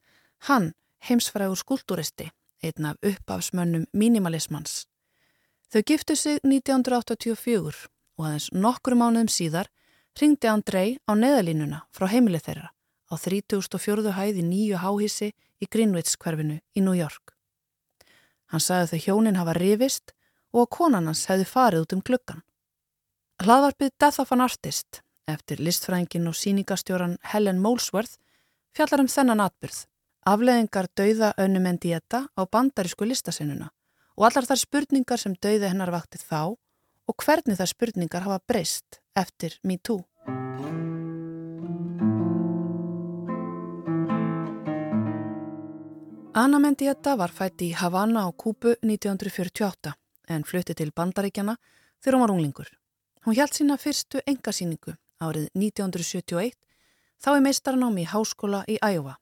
hann 0.50 0.72
heimsfrægur 1.06 1.62
skúltúristi, 1.62 2.32
einn 2.66 2.90
af 2.90 2.98
upphafsmönnum 3.06 3.86
mínimalismans. 3.94 4.88
Þau 5.70 5.86
giftu 5.86 6.18
sig 6.18 6.42
1984 6.42 7.86
og 8.18 8.26
aðeins 8.26 8.50
nokkru 8.50 8.98
mánuðum 8.98 9.30
síðar 9.30 9.70
ringdi 10.18 10.50
Andrei 10.50 10.98
á 11.06 11.14
neðalínuna 11.14 11.84
frá 11.94 12.10
heimilið 12.10 12.50
þeirra 12.50 12.74
á 12.74 13.14
3004. 13.14 14.10
hæði 14.18 14.50
nýju 14.50 14.82
háhísi 14.82 15.34
í 15.62 15.70
Greenwich 15.70 16.18
hverfinu 16.18 16.64
í 16.74 16.82
New 16.82 16.98
York. 16.98 17.35
Hann 18.52 18.64
sagði 18.64 18.92
þau 18.92 19.06
hjónin 19.06 19.40
hafa 19.40 19.56
rivist 19.58 20.14
og 20.54 20.66
að 20.66 20.72
konan 20.78 21.10
hans 21.10 21.26
hefði 21.30 21.48
farið 21.50 21.86
út 21.86 21.96
um 21.98 22.04
gluggan. 22.06 22.44
Hlaðvarpið 23.44 23.92
Death 24.00 24.22
of 24.24 24.32
an 24.32 24.46
Artist 24.46 25.02
eftir 25.28 25.60
listfrængin 25.60 26.30
og 26.30 26.38
síningastjóran 26.38 27.18
Helen 27.34 27.60
Molesworth 27.62 28.20
fjallar 28.78 29.04
um 29.04 29.10
þennan 29.10 29.44
atbyrð, 29.48 29.86
afleðingar 30.26 30.90
dauða 30.96 31.34
önnumenn 31.42 31.82
dieta 31.82 32.26
á 32.30 32.42
bandarísku 32.46 33.08
listasinnuna 33.10 33.72
og 34.16 34.30
allar 34.30 34.48
þar 34.48 34.62
spurningar 34.62 35.22
sem 35.22 35.36
dauði 35.36 35.72
hennar 35.72 35.92
vaktið 35.92 36.28
þá 36.30 36.42
og 37.06 37.22
hvernig 37.26 37.60
þar 37.60 37.74
spurningar 37.74 38.28
hafa 38.28 38.42
breyst 38.48 39.02
eftir 39.16 39.60
MeToo. 39.64 40.04
Anna 46.38 46.60
Mendieta 46.60 47.14
var 47.16 47.32
fætt 47.32 47.62
í 47.64 47.70
Havana 47.80 48.26
á 48.28 48.30
Kúbu 48.36 48.74
1948 48.84 49.94
en 50.36 50.44
flutti 50.44 50.74
til 50.76 50.92
Bandaríkjana 50.92 51.54
þegar 52.04 52.18
hún 52.18 52.24
var 52.26 52.34
unglingur. 52.34 52.68
Hún 53.24 53.38
hjælt 53.38 53.56
sína 53.56 53.78
fyrstu 53.80 54.20
engasýningu 54.28 54.98
árið 55.24 55.48
1971 55.56 56.60
þá 57.24 57.30
er 57.38 57.46
meistarnámi 57.48 58.04
í 58.04 58.10
háskóla 58.12 58.66
í 58.68 58.76
Æjóa. 58.84 59.16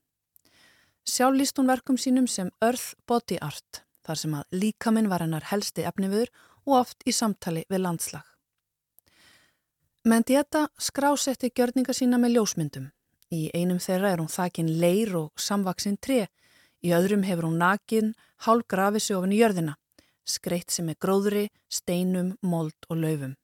Sjálf 1.05 1.37
líst 1.37 1.61
hún 1.61 1.69
verkum 1.69 2.01
sínum 2.01 2.25
sem 2.25 2.49
Earth 2.65 2.97
Body 3.05 3.37
Art 3.37 3.83
þar 4.01 4.23
sem 4.25 4.33
að 4.33 4.59
líkaminn 4.65 5.13
var 5.13 5.21
hennar 5.21 5.45
helsti 5.53 5.85
efniviður 5.85 6.33
og 6.65 6.79
oft 6.81 7.05
í 7.05 7.13
samtali 7.13 7.67
við 7.69 7.85
landslag. 7.85 8.25
Mendieta 10.01 10.65
skrásetti 10.81 11.53
gjörninga 11.53 11.93
sína 11.93 12.17
með 12.17 12.39
ljósmyndum. 12.39 12.89
Í 13.29 13.51
einum 13.53 13.77
þeirra 13.77 14.15
er 14.15 14.23
hún 14.25 14.33
þakin 14.33 14.79
leir 14.81 15.13
og 15.13 15.29
samvaksinn 15.37 16.01
tre 16.01 16.25
Í 16.83 16.91
öðrum 16.91 17.23
hefur 17.23 17.47
hún 17.47 17.61
nakin, 17.61 18.11
hálf 18.43 18.67
grafið 18.67 19.05
sig 19.05 19.17
ofin 19.17 19.35
í 19.35 19.39
jörðina, 19.39 19.77
skreitt 20.27 20.71
sem 20.71 20.89
er 20.91 20.99
gróðri, 20.99 21.45
steinum, 21.71 22.33
mold 22.41 22.75
og 22.89 22.99
laufum. 22.99 23.37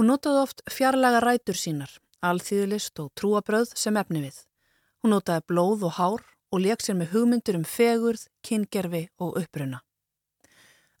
Hún 0.00 0.08
notaði 0.08 0.40
oft 0.46 0.62
fjarlaga 0.72 1.20
rætur 1.20 1.58
sínar, 1.60 1.92
alþýðlist 2.24 2.96
og 3.02 3.12
trúabröð 3.18 3.74
sem 3.76 3.98
efni 4.00 4.24
við. 4.24 4.38
Hún 5.04 5.12
notaði 5.12 5.44
blóð 5.52 5.84
og 5.90 5.96
hár 5.98 6.24
og 6.50 6.64
leik 6.64 6.80
sér 6.80 6.96
með 6.96 7.12
hugmyndur 7.14 7.60
um 7.60 7.68
fegurð, 7.68 8.24
kyngerfi 8.40 9.06
og 9.20 9.36
uppruna. 9.42 9.82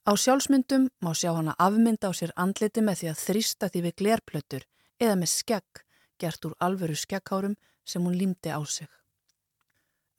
Á 0.04 0.12
sjálfsmyndum 0.16 0.88
má 1.00 1.12
sjá 1.16 1.32
hana 1.36 1.56
afmynda 1.56 2.08
á 2.08 2.12
sér 2.16 2.36
andliti 2.36 2.84
með 2.84 3.00
því 3.00 3.10
að 3.10 3.20
þrýsta 3.24 3.68
því 3.72 3.86
við 3.86 3.98
glerplötur 4.00 4.64
eða 5.00 5.16
með 5.16 5.32
skegg 5.38 5.84
gert 6.20 6.44
úr 6.44 6.56
alveru 6.60 6.96
skegghárum 6.96 7.56
sem 7.84 8.04
hún 8.04 8.16
límdi 8.20 8.52
á 8.52 8.60
sig. 8.64 8.88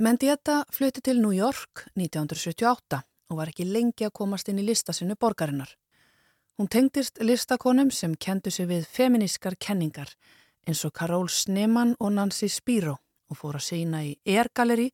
Mendieta 0.02 0.64
flutti 0.74 0.98
til 1.06 1.20
New 1.22 1.30
York 1.30 1.84
1978 1.94 2.98
og 3.30 3.38
var 3.38 3.52
ekki 3.52 3.68
lengi 3.70 4.08
að 4.08 4.16
komast 4.18 4.48
inn 4.50 4.58
í 4.58 4.64
listasinu 4.66 5.14
borgarinnar. 5.14 5.70
Hún 6.58 6.70
tengdist 6.74 7.20
listakonum 7.22 7.92
sem 7.94 8.16
kendu 8.18 8.50
sig 8.50 8.66
við 8.66 8.88
feminískar 8.90 9.60
kenningar 9.62 10.10
eins 10.66 10.82
og 10.88 10.96
Karol 10.98 11.30
Sneman 11.30 11.94
og 12.00 12.16
Nancy 12.16 12.50
Spiro 12.50 12.96
og 13.30 13.38
fór 13.38 13.60
að 13.60 13.68
sína 13.68 14.00
í 14.08 14.16
Air 14.26 14.50
Gallery 14.58 14.88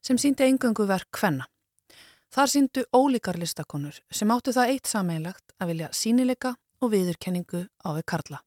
sem 0.00 0.16
síndi 0.16 0.46
engöngu 0.46 0.86
verk 0.88 1.12
hvenna. 1.20 1.44
Þar 2.32 2.52
síndu 2.54 2.86
ólíkar 2.88 3.36
listakonur 3.36 3.98
sem 4.10 4.32
áttu 4.32 4.54
það 4.56 4.72
eitt 4.72 4.88
sameilagt 4.88 5.52
að 5.60 5.74
vilja 5.74 5.90
sínileika 5.92 6.54
og 6.80 6.94
viðurkenningu 6.94 7.66
á 7.84 7.88
við 7.98 8.06
Karla. 8.06 8.40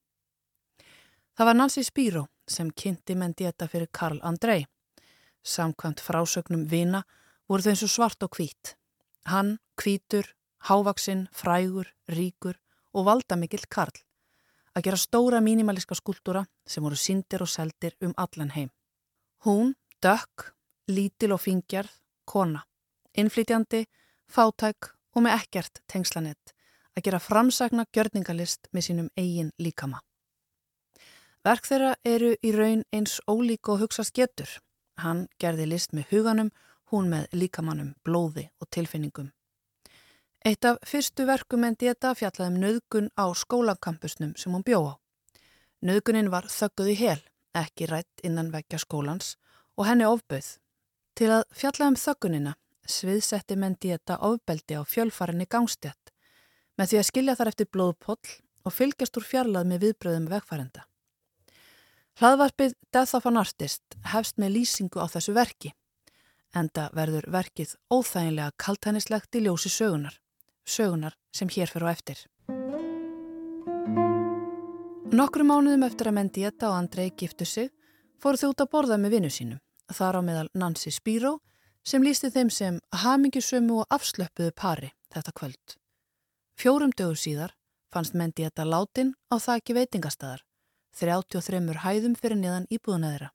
Það 1.37 1.45
var 1.45 1.59
Nancy 1.61 1.85
Spiro 1.85 2.25
sem 2.49 2.73
kynnti 2.73 3.13
Mendieta 3.13 3.69
fyrir 3.69 3.93
Karl 3.93 4.17
Andrei 4.25 4.65
Samkvæmt 5.47 6.01
frásögnum 6.03 6.65
vina 6.67 7.05
voru 7.47 7.63
þau 7.63 7.71
eins 7.71 7.83
og 7.85 7.91
svart 7.91 8.23
og 8.25 8.35
hvít. 8.35 8.73
Hann, 9.31 9.59
hvítur, 9.79 10.27
hávaksinn, 10.67 11.27
frægur, 11.31 11.87
ríkur 12.11 12.57
og 12.91 13.07
valdamikill 13.07 13.63
Karl. 13.71 13.95
Að 14.75 14.89
gera 14.89 14.99
stóra 14.99 15.39
mínimaliska 15.41 15.95
skúltúra 15.95 16.43
sem 16.67 16.83
voru 16.83 16.99
syndir 16.99 17.45
og 17.45 17.49
seldir 17.49 17.95
um 18.03 18.13
allan 18.17 18.51
heim. 18.57 18.73
Hún, 19.45 19.73
dökk, 20.03 20.51
lítil 20.91 21.31
og 21.31 21.41
fingjarð, 21.45 21.95
kona. 22.25 22.65
Innflytjandi, 23.15 23.85
fátæk 24.27 24.91
og 25.15 25.23
með 25.23 25.39
ekkert 25.39 25.81
tengslanett. 25.87 26.53
Að 26.97 27.07
gera 27.07 27.23
framsagna 27.23 27.87
gjörningalist 27.95 28.67
með 28.73 28.89
sínum 28.89 29.09
eigin 29.15 29.55
líkama. 29.57 30.03
Verk 31.47 31.69
þeirra 31.69 31.95
eru 32.03 32.35
í 32.43 32.51
raun 32.51 32.83
eins 32.91 33.21
ólík 33.31 33.71
og 33.71 33.85
hugsast 33.85 34.11
getur 34.11 34.49
Hann 34.97 35.27
gerði 35.39 35.67
list 35.69 35.93
með 35.93 36.11
huganum, 36.11 36.51
hún 36.91 37.09
með 37.11 37.27
líkamannum, 37.33 37.95
blóði 38.03 38.47
og 38.61 38.69
tilfinningum. 38.73 39.31
Eitt 40.45 40.65
af 40.65 40.77
fyrstu 40.87 41.25
verkum 41.27 41.65
en 41.67 41.75
dieta 41.75 42.13
fjallaði 42.15 42.53
um 42.53 42.61
nöðgun 42.61 43.09
á 43.19 43.25
skólakampusnum 43.35 44.35
sem 44.37 44.53
hún 44.53 44.63
bjóð 44.63 44.93
á. 44.93 44.95
Nöðgunin 45.83 46.31
var 46.33 46.47
þögguð 46.49 46.93
í 46.93 46.95
hel, 47.01 47.19
ekki 47.53 47.89
rætt 47.89 48.23
innan 48.23 48.53
vekja 48.53 48.79
skólans 48.81 49.35
og 49.77 49.89
henni 49.89 50.07
ofbauð. 50.07 50.55
Til 51.17 51.29
að 51.33 51.43
fjalla 51.53 51.91
um 51.91 51.97
þöggunina 51.99 52.55
sviðsetti 52.87 53.57
Mendieta 53.59 54.17
ofbeldi 54.23 54.77
á 54.79 54.81
fjölfarinni 54.87 55.47
gangstjætt 55.49 56.13
með 56.77 56.91
því 56.91 56.99
að 56.99 57.09
skilja 57.09 57.35
þar 57.37 57.51
eftir 57.51 57.69
blóðpoll 57.73 58.35
og 58.67 58.73
fylgjast 58.73 59.17
úr 59.19 59.25
fjarlað 59.25 59.67
með 59.69 59.83
viðbröðum 59.85 60.29
vegfærenda. 60.31 60.85
Hlaðvarpið 62.17 62.71
Death 62.89 63.13
of 63.13 63.27
an 63.29 63.37
Artist 63.37 63.93
hefst 64.09 64.39
með 64.41 64.55
lýsingu 64.55 64.97
á 64.97 65.05
þessu 65.05 65.35
verki. 65.37 65.69
Enda 66.57 66.87
verður 66.97 67.27
verkið 67.29 67.75
óþæginlega 67.93 68.55
kaltænislegt 68.57 69.37
í 69.37 69.43
ljósi 69.45 69.69
sögunar. 69.69 70.15
Sögunar 70.65 71.13
sem 71.29 71.51
hér 71.53 71.69
fyrir 71.69 71.85
á 71.85 71.93
eftir. 71.93 72.23
Nokkru 75.13 75.45
mánuðum 75.45 75.85
eftir 75.85 76.09
að 76.09 76.17
Mendieta 76.17 76.71
og 76.71 76.79
Andrei 76.79 77.11
giftu 77.13 77.45
sig 77.45 77.69
fóru 78.17 78.49
út 78.49 78.65
að 78.65 78.71
borða 78.73 78.97
með 78.97 79.19
vinnu 79.19 79.29
sínum. 79.29 79.61
Þar 79.85 80.17
á 80.17 80.21
meðal 80.25 80.49
Nancy 80.57 80.89
Spiro 80.89 81.37
sem 81.85 82.01
lísti 82.01 82.33
þeim 82.33 82.49
sem 82.49 82.81
hamingisömu 82.97 83.83
og 83.83 83.93
afslöpuðu 83.93 84.57
pari 84.57 84.89
þetta 85.13 85.37
kvöld. 85.37 85.77
Fjórum 86.57 86.97
dögur 86.97 87.21
síðar 87.21 87.53
fannst 87.93 88.17
Mendieta 88.17 88.65
látin 88.65 89.13
á 89.29 89.37
þakki 89.37 89.77
veitingastæðar, 89.77 90.41
33 90.97 91.81
hæðum 91.83 92.15
fyrir 92.17 92.39
niðan 92.39 92.67
íbúðunæðira. 92.73 93.31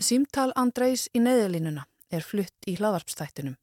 Símtal 0.00 0.50
Andreis 0.56 1.08
í 1.14 1.20
neðalínuna 1.22 1.86
er 2.10 2.24
flutt 2.26 2.66
í 2.66 2.76
hlaðvarpstættinum 2.78 3.58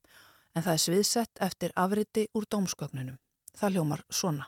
en 0.55 0.65
það 0.65 0.75
er 0.75 0.83
sviðsett 0.83 1.41
eftir 1.43 1.73
afriti 1.75 2.27
úr 2.35 2.47
dómskögnunum. 2.49 3.17
Það 3.59 3.75
hljómar 3.75 4.05
svona. 4.09 4.47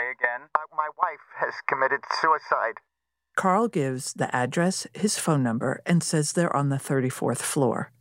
Again, 0.00 0.48
my 0.72 0.88
wife 0.96 1.26
has 1.36 1.54
committed 1.68 2.00
suicide. 2.20 2.80
Carl 3.36 3.68
gives 3.68 4.12
the 4.14 4.28
address, 4.34 4.86
his 4.94 5.18
phone 5.18 5.42
number, 5.42 5.80
and 5.86 6.02
says 6.02 6.32
they're 6.32 6.54
on 6.54 6.68
the 6.68 6.76
34th 6.76 7.42
floor. 7.42 7.92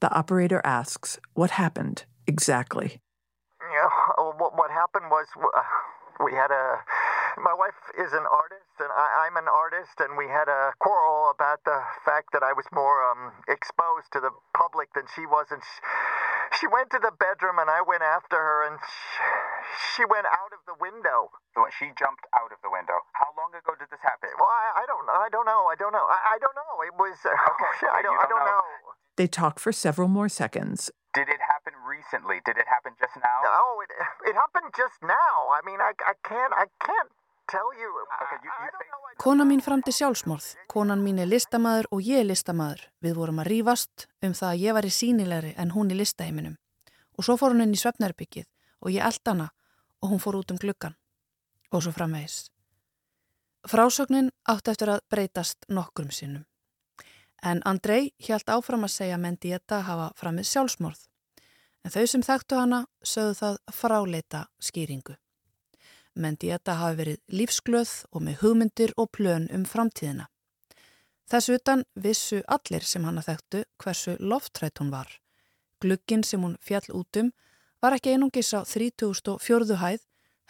The 0.00 0.10
operator 0.10 0.60
asks, 0.64 1.18
What 1.34 1.52
happened 1.52 2.04
exactly? 2.26 3.00
happened 4.70 5.10
was 5.10 5.26
uh, 5.36 5.62
we 6.24 6.32
had 6.32 6.50
a. 6.50 6.78
My 7.40 7.56
wife 7.56 7.78
is 7.96 8.12
an 8.12 8.28
artist, 8.28 8.76
and 8.76 8.92
I, 8.92 9.24
am 9.24 9.40
an 9.40 9.48
artist, 9.48 9.96
and 10.04 10.20
we 10.20 10.28
had 10.28 10.52
a 10.52 10.76
quarrel 10.76 11.32
about 11.32 11.64
the 11.64 11.80
fact 12.04 12.28
that 12.36 12.44
I 12.44 12.52
was 12.52 12.68
more 12.76 13.00
um, 13.08 13.32
exposed 13.48 14.12
to 14.12 14.20
the 14.20 14.36
public 14.52 14.92
than 14.92 15.08
she 15.16 15.24
was, 15.24 15.48
and 15.48 15.64
she, 15.64 15.78
she 16.60 16.66
went 16.68 16.92
to 16.92 17.00
the 17.00 17.08
bedroom, 17.08 17.56
and 17.56 17.72
I 17.72 17.80
went 17.80 18.04
after 18.04 18.36
her, 18.36 18.68
and 18.68 18.76
she, 18.76 19.16
she 19.96 20.04
went 20.04 20.28
out 20.28 20.52
of 20.52 20.60
the 20.68 20.76
window. 20.76 21.32
She 21.80 21.88
jumped 21.96 22.28
out 22.36 22.52
of 22.52 22.60
the 22.60 22.68
window. 22.68 23.00
How 23.16 23.32
long 23.32 23.56
ago 23.56 23.80
did 23.80 23.88
this 23.88 24.04
happen? 24.04 24.28
Well, 24.36 24.52
I, 24.52 24.82
I 24.82 24.84
don't, 24.84 25.08
I 25.08 25.28
don't 25.32 25.48
know. 25.48 25.72
I 25.72 25.76
don't 25.76 25.92
know. 25.96 26.04
I, 26.04 26.36
I 26.36 26.38
don't 26.40 26.56
know. 26.56 26.74
It 26.84 26.94
was. 27.00 27.16
Uh, 27.24 27.32
okay, 27.80 27.88
I 27.96 28.04
don't. 28.04 28.12
don't 28.12 28.24
I 28.24 28.28
don't 28.28 28.44
know. 28.44 28.60
know. 28.60 28.92
They 29.16 29.28
talked 29.28 29.60
for 29.60 29.72
several 29.72 30.08
more 30.08 30.28
seconds. 30.28 30.92
Did 31.12 31.28
it 31.28 31.40
happen 31.44 31.76
recently? 31.84 32.40
Did 32.44 32.56
it 32.56 32.64
happen 32.68 32.96
just 32.96 33.12
now? 33.20 33.44
No, 33.44 33.84
it, 33.84 33.92
it 34.32 34.34
happened 34.36 34.72
just 34.72 34.96
now. 35.04 35.52
I 35.52 35.60
mean, 35.64 35.80
I, 35.80 35.92
I 36.00 36.16
can't, 36.24 36.52
I 36.56 36.72
can't 36.80 37.12
Kona 39.22 39.44
mín 39.44 39.60
framti 39.60 39.92
sjálfsmorð. 39.92 40.46
Konan 40.72 41.02
mín 41.04 41.20
er 41.20 41.28
listamæður 41.28 41.88
og 41.92 42.00
ég 42.06 42.22
er 42.22 42.28
listamæður. 42.28 42.86
Við 43.04 43.18
vorum 43.18 43.42
að 43.42 43.50
rýfast 43.52 44.06
um 44.24 44.32
það 44.32 44.48
að 44.48 44.62
ég 44.62 44.76
var 44.76 44.88
í 44.88 44.92
sínilegri 44.96 45.52
en 45.60 45.74
hún 45.76 45.92
í 45.92 45.98
listaheiminum. 45.98 46.56
Og 47.18 47.26
svo 47.26 47.36
fór 47.36 47.52
hún 47.52 47.66
inn 47.66 47.76
í 47.76 47.80
svefnærbyggið 47.80 48.48
og 48.80 48.90
ég 48.94 49.04
eld 49.04 49.28
hana 49.28 49.50
og 50.00 50.14
hún 50.14 50.22
fór 50.22 50.40
út 50.40 50.54
um 50.54 50.58
gluggan. 50.58 50.96
Og 51.72 51.84
svo 51.84 51.92
framvegis. 51.92 52.48
Frásögnin 53.68 54.32
átti 54.48 54.72
eftir 54.72 54.90
að 54.90 55.04
breytast 55.12 55.68
nokkrum 55.68 56.10
sinnum. 56.10 56.44
En 57.42 57.62
Andrei 57.66 58.12
hjælt 58.22 58.50
áfram 58.50 58.86
að 58.86 58.96
segja 58.96 59.18
Mendieta 59.18 59.82
hafa 59.86 60.12
framið 60.18 60.48
sjálfsmorð. 60.50 61.06
En 61.84 61.90
þau 61.90 62.06
sem 62.06 62.22
þekktu 62.22 62.58
hana 62.58 62.84
sögðu 63.02 63.38
það 63.38 63.58
fráleita 63.74 64.46
skýringu. 64.62 65.16
Mendieta 66.14 66.76
hafi 66.80 66.98
verið 66.98 67.20
lífsglöð 67.32 67.92
og 68.12 68.24
með 68.26 68.42
hugmyndir 68.42 68.92
og 69.00 69.10
plön 69.16 69.48
um 69.54 69.64
framtíðina. 69.64 70.28
Þessu 71.30 71.56
utan 71.56 71.84
vissu 71.94 72.42
allir 72.46 72.84
sem 72.84 73.04
hana 73.08 73.22
þekktu 73.24 73.62
hversu 73.80 74.16
loftrætt 74.20 74.82
hún 74.82 74.90
var. 74.92 75.08
Glugginn 75.80 76.24
sem 76.24 76.42
hún 76.44 76.58
fjall 76.60 76.90
út 76.92 77.16
um 77.16 77.30
var 77.82 77.96
ekki 77.96 78.12
einungis 78.12 78.52
á 78.52 78.60
3004. 78.68 79.78
hæð, 79.80 80.02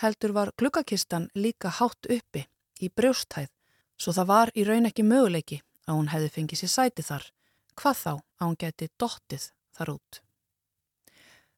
heldur 0.02 0.34
var 0.34 0.52
gluggakistan 0.58 1.30
líka 1.34 1.70
hátt 1.70 2.10
uppi 2.10 2.46
í 2.82 2.90
brjósthæð, 2.90 3.48
svo 3.96 4.12
það 4.12 4.30
var 4.34 4.52
í 4.58 4.66
raun 4.66 4.90
ekki 4.90 5.06
möguleiki 5.06 5.62
að 5.86 5.96
hún 5.96 6.10
hefði 6.12 6.34
fengið 6.34 6.62
sér 6.62 6.74
sæti 6.74 7.06
þar, 7.06 7.24
hvað 7.78 7.96
þá 8.02 8.12
að 8.12 8.46
hún 8.46 8.58
geti 8.58 8.90
dottið 8.98 9.48
þar 9.78 9.94
út. 9.94 10.22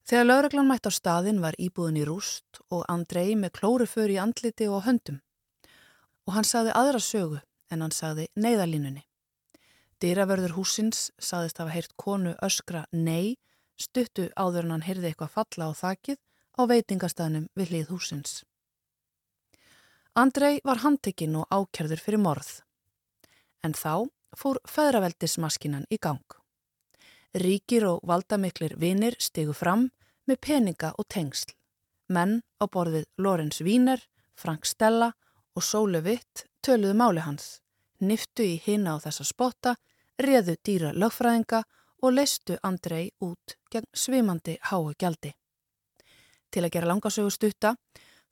Þegar 0.05 0.27
lauraglan 0.27 0.69
mætt 0.69 0.85
á 0.85 0.93
staðin 0.93 1.41
var 1.41 1.57
íbúðin 1.57 2.03
í 2.03 2.05
rúst 2.05 2.61
og 2.69 2.85
Andrei 2.93 3.33
með 3.41 3.55
klóruför 3.57 4.13
í 4.13 4.19
andliti 4.21 4.67
og 4.69 4.85
höndum. 4.85 5.23
Og 6.29 6.37
hann 6.37 6.45
sagði 6.45 6.75
aðra 6.77 7.01
sögu 7.01 7.41
en 7.73 7.81
hann 7.81 7.95
sagði 7.95 8.27
neyðalínunni. 8.37 9.07
Dýravörður 10.05 10.59
húsins 10.59 11.09
sagðist 11.17 11.57
að 11.57 11.65
hafa 11.65 11.77
heyrt 11.79 11.97
konu 11.97 12.35
öskra 12.45 12.85
nei, 12.93 13.39
stuttu 13.81 14.29
áður 14.37 14.67
en 14.69 14.77
hann 14.77 14.85
heyrði 14.85 15.11
eitthvað 15.11 15.35
falla 15.39 15.71
á 15.71 15.81
þakið 15.81 16.21
á 16.61 16.63
veitingastæðnum 16.69 17.49
við 17.57 17.73
hlið 17.73 17.91
húsins. 17.95 18.43
Andrei 20.13 20.61
var 20.69 20.85
handtekinn 20.85 21.41
og 21.41 21.49
ákjörður 21.49 22.05
fyrir 22.05 22.21
morð 22.21 22.59
en 23.65 23.73
þá 23.73 24.05
fór 24.37 24.61
feðraveldismaskinan 24.69 25.89
í 25.89 25.97
gang. 25.97 26.44
Ríkir 27.35 27.83
og 27.89 28.05
valdamiklir 28.07 28.77
vinir 28.79 29.17
stegu 29.19 29.53
fram 29.53 29.89
með 30.31 30.39
peninga 30.47 30.93
og 30.99 31.09
tengsl. 31.11 31.51
Menn 32.09 32.43
á 32.63 32.65
borðið 32.71 33.09
Lorenz 33.19 33.59
Wiener, 33.61 33.99
Frank 34.39 34.67
Stella 34.67 35.11
og 35.57 35.65
Sóle 35.67 36.03
Witt 36.05 36.45
töluðu 36.63 36.95
máli 36.95 37.25
hans, 37.25 37.59
niftu 37.99 38.47
í 38.47 38.61
hina 38.63 38.95
á 38.95 39.03
þessa 39.03 39.27
spotta, 39.27 39.75
reðu 40.19 40.55
dýra 40.63 40.93
lögfræðinga 40.95 41.65
og 42.05 42.15
leistu 42.15 42.59
Andrei 42.63 43.11
út 43.25 43.57
gegn 43.73 43.91
svimandi 43.91 44.59
háu 44.71 44.93
gjaldi. 44.95 45.35
Til 46.55 46.63
að 46.63 46.75
gera 46.77 46.93
langasögu 46.93 47.35
stutta 47.35 47.75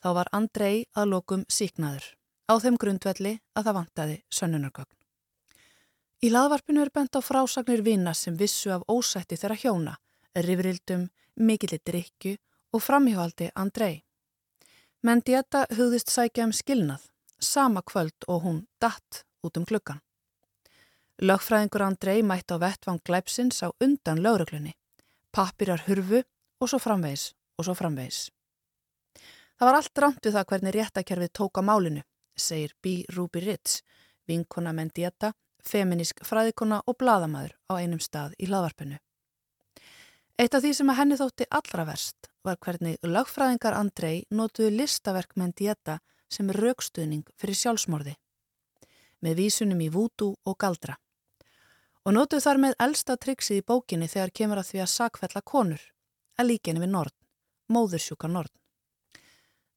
þá 0.02 0.10
var 0.14 0.30
Andrei 0.30 0.84
að 0.94 1.14
lokum 1.16 1.46
síknaður 1.50 2.06
á 2.46 2.54
þeim 2.62 2.78
grundvelli 2.78 3.38
að 3.56 3.64
það 3.66 3.78
vantaði 3.80 4.18
sönnunarkagn. 4.30 5.01
Í 6.22 6.28
laðvarpinu 6.30 6.84
er 6.84 6.90
bent 6.94 7.16
á 7.18 7.20
frásagnir 7.20 7.80
vina 7.82 8.12
sem 8.14 8.36
vissu 8.38 8.70
af 8.70 8.84
ósætti 8.86 9.34
þeirra 9.34 9.56
hjóna, 9.58 9.94
rifrildum, 10.38 11.08
mikillir 11.34 11.82
drikju 11.82 12.36
og 12.70 12.82
framhjóhaldi 12.84 13.48
Andrei. 13.58 14.04
Menn 15.02 15.24
Dieta 15.26 15.64
hugðist 15.74 16.14
sækja 16.14 16.46
um 16.46 16.54
skilnað, 16.54 17.08
sama 17.42 17.82
kvöld 17.82 18.28
og 18.28 18.46
hún 18.46 18.62
datt 18.78 19.24
út 19.42 19.58
um 19.58 19.66
klukkan. 19.66 19.98
Lögfræðingur 21.18 21.88
Andrei 21.88 22.22
mætti 22.22 22.54
á 22.54 22.62
vettvang 22.62 23.02
glæpsins 23.02 23.58
á 23.66 23.74
undan 23.82 24.22
lögreglunni, 24.22 24.78
pappirar 25.34 25.82
hurfu 25.88 26.22
og 26.62 26.70
svo 26.70 26.78
framvegs 26.78 27.32
og 27.58 27.66
svo 27.66 27.74
framvegs. 27.74 28.28
Það 29.58 29.66
var 29.66 29.74
allt 29.74 29.98
rámt 29.98 30.22
við 30.22 30.38
það 30.38 30.50
hvernig 30.54 30.78
réttakerfið 30.78 31.34
tóka 31.34 31.66
málinu, 31.66 32.06
segir 32.38 32.78
B. 32.78 33.02
Ruby 33.10 33.42
Ritz, 33.42 33.82
vinkona 34.30 34.70
Menn 34.70 34.94
Dieta 34.94 35.34
feminísk 35.66 36.22
fræðikona 36.26 36.82
og 36.86 36.98
bladamæður 37.00 37.56
á 37.70 37.72
einum 37.78 38.00
stað 38.02 38.36
í 38.38 38.48
hlaðvarpinu. 38.50 38.98
Eitt 40.40 40.54
af 40.56 40.62
því 40.64 40.72
sem 40.74 40.90
að 40.90 40.98
henni 40.98 41.18
þótti 41.20 41.46
allra 41.54 41.84
verst 41.86 42.30
var 42.42 42.58
hvernig 42.64 42.96
lögfræðingar 43.06 43.76
Andrei 43.78 44.24
nótuðu 44.32 44.72
listaverk 44.74 45.36
með 45.36 45.54
dieta 45.60 45.98
sem 46.32 46.50
raukstuðning 46.50 47.28
fyrir 47.38 47.58
sjálfsmorði, 47.60 48.14
með 49.20 49.38
vísunum 49.42 49.82
í 49.84 49.90
vútu 49.92 50.32
og 50.48 50.56
galdra. 50.58 50.96
Og 52.02 52.16
nótuðu 52.16 52.42
þar 52.42 52.62
með 52.64 52.78
elsta 52.82 53.16
triksið 53.20 53.60
í 53.60 53.66
bókinni 53.68 54.08
þegar 54.10 54.32
kemur 54.34 54.62
að 54.62 54.70
því 54.72 54.82
að 54.82 54.92
sakfella 54.96 55.44
konur, 55.46 55.84
að 56.40 56.48
líkinni 56.48 56.82
við 56.82 56.94
Nord, 56.96 57.14
móðursjúka 57.68 58.30
Nord. 58.32 58.50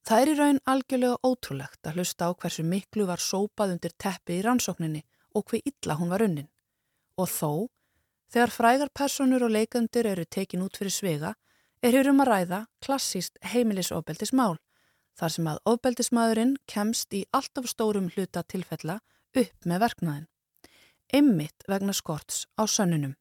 Það 0.06 0.22
er 0.22 0.30
í 0.30 0.34
raun 0.38 0.58
algjörlega 0.70 1.20
ótrúlegt 1.26 1.86
að 1.86 2.00
hlusta 2.00 2.26
á 2.26 2.34
hversu 2.34 2.64
miklu 2.66 3.06
var 3.06 3.22
sópað 3.22 3.76
undir 3.76 3.94
teppi 3.98 4.38
í 4.38 4.42
rannsókninni 4.46 5.04
og 5.36 5.50
hver 5.50 5.64
illa 5.68 5.96
hún 6.00 6.12
var 6.12 6.24
unnin. 6.24 6.48
Og 7.20 7.28
þó, 7.28 7.50
þegar 8.32 8.54
frægar 8.54 8.92
personur 8.94 9.44
og 9.46 9.52
leikandur 9.52 10.08
eru 10.08 10.24
tekin 10.24 10.64
út 10.64 10.78
fyrir 10.80 10.94
svega, 10.94 11.34
er 11.84 11.92
hér 11.92 12.10
um 12.10 12.22
að 12.24 12.30
ræða 12.32 12.60
klassíst 12.84 13.36
heimilisofbeldismál, 13.52 14.56
þar 15.16 15.32
sem 15.32 15.50
að 15.50 15.60
ofbeldismadurinn 15.72 16.56
kemst 16.68 17.12
í 17.14 17.24
allt 17.36 17.60
of 17.60 17.68
stórum 17.70 18.08
hluta 18.14 18.42
tilfella 18.42 18.98
upp 19.36 19.68
með 19.68 19.84
verknaðin. 19.84 20.26
Emmitt 21.12 21.64
vegna 21.68 21.94
skorts 21.94 22.46
á 22.58 22.66
sönnunum. 22.66 23.14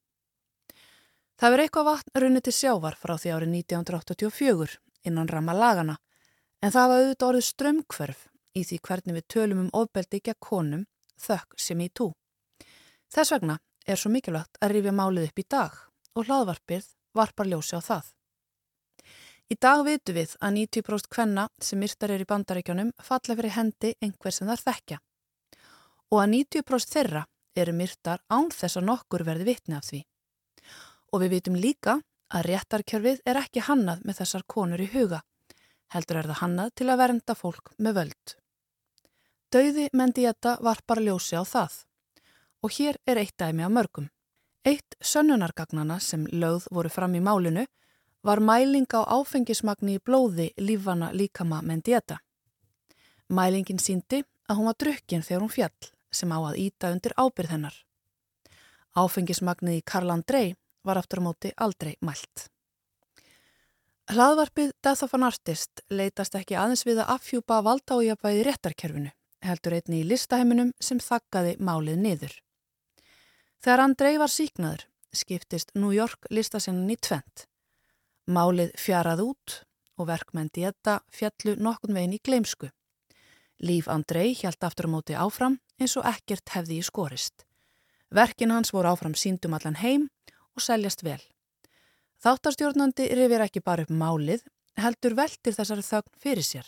Það 1.35 1.51
verið 1.51 1.67
eitthvað 1.67 1.87
vatn 1.89 2.19
runni 2.23 2.41
til 2.41 2.55
sjávar 2.55 2.95
frá 2.95 3.17
því 3.19 3.35
árið 3.35 3.55
1984 3.59 4.79
innan 5.05 5.29
rama 5.29 5.53
lagana, 5.53 5.97
en 6.63 6.71
það 6.71 6.89
var 6.89 7.01
auðvitað 7.01 7.29
orðið 7.29 7.47
strömmkverf 7.49 8.21
í 8.55 8.63
því 8.63 8.77
hvernig 8.87 9.17
við 9.19 9.25
tölum 9.33 9.63
um 9.65 9.73
ofbeldi 9.75 10.21
að 10.31 10.39
konum 10.39 10.85
þökk 11.21 11.57
sem 11.59 11.81
í 11.81 11.89
tú. 11.89 12.11
Þess 13.13 13.35
vegna 13.35 13.57
er 13.85 13.99
svo 13.99 14.11
mikilvægt 14.13 14.59
að 14.61 14.75
rifja 14.75 14.93
málið 14.95 15.29
upp 15.29 15.39
í 15.39 15.47
dag 15.55 15.79
og 16.15 16.27
hlaðvarpið 16.27 16.87
varpar 17.15 17.49
ljósi 17.49 17.77
á 17.77 17.81
það. 17.81 18.05
Í 19.45 19.55
dag 19.61 19.83
vitu 19.85 20.15
við 20.15 20.31
að 20.41 20.55
90% 20.57 21.11
kvenna 21.13 21.49
sem 21.61 21.79
myrtar 21.79 22.15
er 22.15 22.23
í 22.23 22.29
bandaríkjónum 22.29 22.95
falla 22.97 23.35
fyrir 23.37 23.53
hendi 23.53 23.93
einhver 24.01 24.33
sem 24.33 24.49
þar 24.49 24.63
þekkja 24.63 24.97
og 26.13 26.21
að 26.21 26.31
90% 26.33 26.95
þeirra 26.95 27.23
eru 27.55 27.73
myrtar 27.77 28.23
án 28.29 28.49
þess 28.53 28.79
að 28.79 28.87
nokkur 28.89 29.23
verði 29.27 29.47
vitni 29.49 29.77
af 29.77 29.85
því. 29.87 30.01
Og 31.13 31.21
við 31.23 31.35
vitum 31.37 31.59
líka 31.59 31.99
að 32.33 32.47
réttarkjörfið 32.49 33.21
er 33.29 33.39
ekki 33.39 33.63
hannað 33.67 34.01
með 34.05 34.19
þessar 34.21 34.45
konur 34.49 34.81
í 34.81 34.89
huga, 34.91 35.21
heldur 35.93 36.19
er 36.21 36.29
það 36.31 36.41
hannað 36.41 36.73
til 36.75 36.89
að 36.89 37.01
vernda 37.03 37.37
fólk 37.37 37.71
með 37.77 37.99
völd. 37.99 38.35
Dauði 39.55 39.85
Mendieta 39.95 40.57
varpar 40.59 40.99
ljósi 40.99 41.37
á 41.39 41.47
það 41.47 41.75
og 42.59 42.73
hér 42.75 42.97
er 43.07 43.21
eitt 43.21 43.37
dæmi 43.39 43.63
á 43.63 43.71
mörgum. 43.71 44.09
Eitt 44.67 44.97
sönnunargagnana 44.99 45.95
sem 46.03 46.25
lögð 46.27 46.65
voru 46.75 46.91
fram 46.91 47.15
í 47.15 47.21
málinu 47.23 47.63
var 48.27 48.43
mæling 48.43 48.91
á 48.91 49.07
áfengismagni 49.07 49.95
í 49.95 50.03
blóði 50.03 50.49
lífana 50.59 51.13
líkama 51.15 51.61
Mendieta. 51.63 52.19
Mælingin 53.31 53.79
síndi 53.79 54.25
að 54.49 54.59
hún 54.59 54.71
var 54.73 54.79
drukkin 54.83 55.23
þegar 55.23 55.47
hún 55.47 55.55
fjall 55.55 55.89
sem 56.11 56.35
á 56.35 56.39
að 56.43 56.59
íta 56.67 56.91
undir 56.91 57.15
ábyrð 57.15 57.55
hennar. 57.55 57.81
Áfengismagnið 58.91 59.79
í 59.79 59.87
Karl 59.87 60.11
Andrei 60.11 60.55
var 60.83 60.99
aftur 60.99 61.23
á 61.23 61.27
móti 61.31 61.55
aldrei 61.55 61.95
mælt. 62.03 62.49
Hlaðvarpið 64.11 64.75
Death 64.83 65.07
of 65.07 65.15
an 65.15 65.31
Artist 65.31 65.87
leitast 65.87 66.35
ekki 66.35 66.59
aðeins 66.59 66.83
við 66.83 67.05
að 67.05 67.15
affjúpa 67.15 67.63
valdájabæði 67.63 68.49
réttarkerfinu, 68.51 69.15
heldur 69.45 69.77
einni 69.77 70.01
í 70.01 70.07
listaheiminum 70.07 70.73
sem 70.81 70.99
þakkaði 71.01 71.55
málið 71.59 72.01
niður. 72.01 72.35
Þegar 73.63 73.83
Andrei 73.85 74.17
var 74.21 74.31
síknaður 74.33 74.85
skiptist 75.15 75.71
New 75.75 75.93
York 75.95 76.27
listasennin 76.29 76.91
í 76.91 76.97
tvent. 76.99 77.45
Málið 78.27 78.73
fjarað 78.79 79.23
út 79.29 79.59
og 79.95 80.09
verkmenn 80.09 80.51
dieta 80.53 80.99
fjallu 81.13 81.55
nokkun 81.61 81.95
veginn 81.95 82.17
í 82.17 82.21
gleimsku. 82.23 82.69
Líf 83.63 83.87
Andrei 83.87 84.33
hjælt 84.35 84.63
aftur 84.67 84.89
á 84.91 84.93
móti 84.93 85.15
áfram 85.15 85.59
eins 85.79 85.95
og 85.95 86.07
ekkert 86.09 86.51
hefði 86.55 86.81
í 86.81 86.85
skorist. 86.85 87.45
Verkin 88.11 88.51
hans 88.51 88.73
voru 88.75 88.91
áfram 88.91 89.15
síndum 89.15 89.55
allan 89.55 89.79
heim 89.79 90.09
og 90.55 90.63
seljast 90.63 91.03
vel. 91.03 91.21
Þáttarstjórnandi 92.23 93.07
rifir 93.15 93.43
ekki 93.45 93.63
bara 93.63 93.85
upp 93.85 93.91
málið, 93.91 94.43
heldur 94.79 95.15
veldir 95.15 95.55
þessari 95.55 95.83
þögn 95.85 96.19
fyrir 96.19 96.47
sér. 96.47 96.67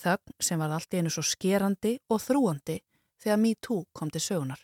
Þögn 0.00 0.36
sem 0.40 0.60
var 0.60 0.72
allt 0.72 0.94
í 0.94 1.00
einu 1.00 1.12
svo 1.12 1.24
skerandi 1.26 1.98
og 2.08 2.22
þrúandi 2.24 2.78
þegar 3.20 3.40
MeToo 3.42 3.82
kom 3.92 4.10
til 4.10 4.22
sögunar. 4.24 4.60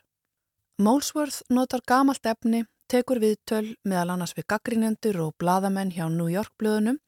Molesworth 0.80 1.42
notar 1.52 1.82
gamalt 1.86 2.24
efni 2.28 2.62
tekur 2.88 3.20
við 3.20 3.36
töl 3.48 3.66
meðal 3.84 4.14
annars 4.14 4.36
við 4.36 4.46
gaggrinendur 4.52 5.18
og 5.26 5.34
bladamenn 5.40 5.92
hjá 5.92 6.06
New 6.12 6.28
York 6.32 6.54
blöðunum 6.60 7.00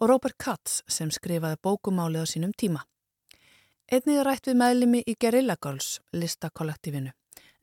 og 0.00 0.08
Robert 0.10 0.36
Katz 0.38 0.82
sem 0.88 1.10
skrifaði 1.14 1.60
bókumálið 1.64 2.24
á 2.24 2.26
sínum 2.28 2.52
tíma. 2.52 2.84
Einnið 3.92 4.20
er 4.20 4.28
rætt 4.28 4.48
við 4.50 4.58
meðlimi 4.60 5.02
í 5.06 5.16
Guerrilla 5.20 5.56
Girls 5.56 6.00
listakollektífinu 6.12 7.12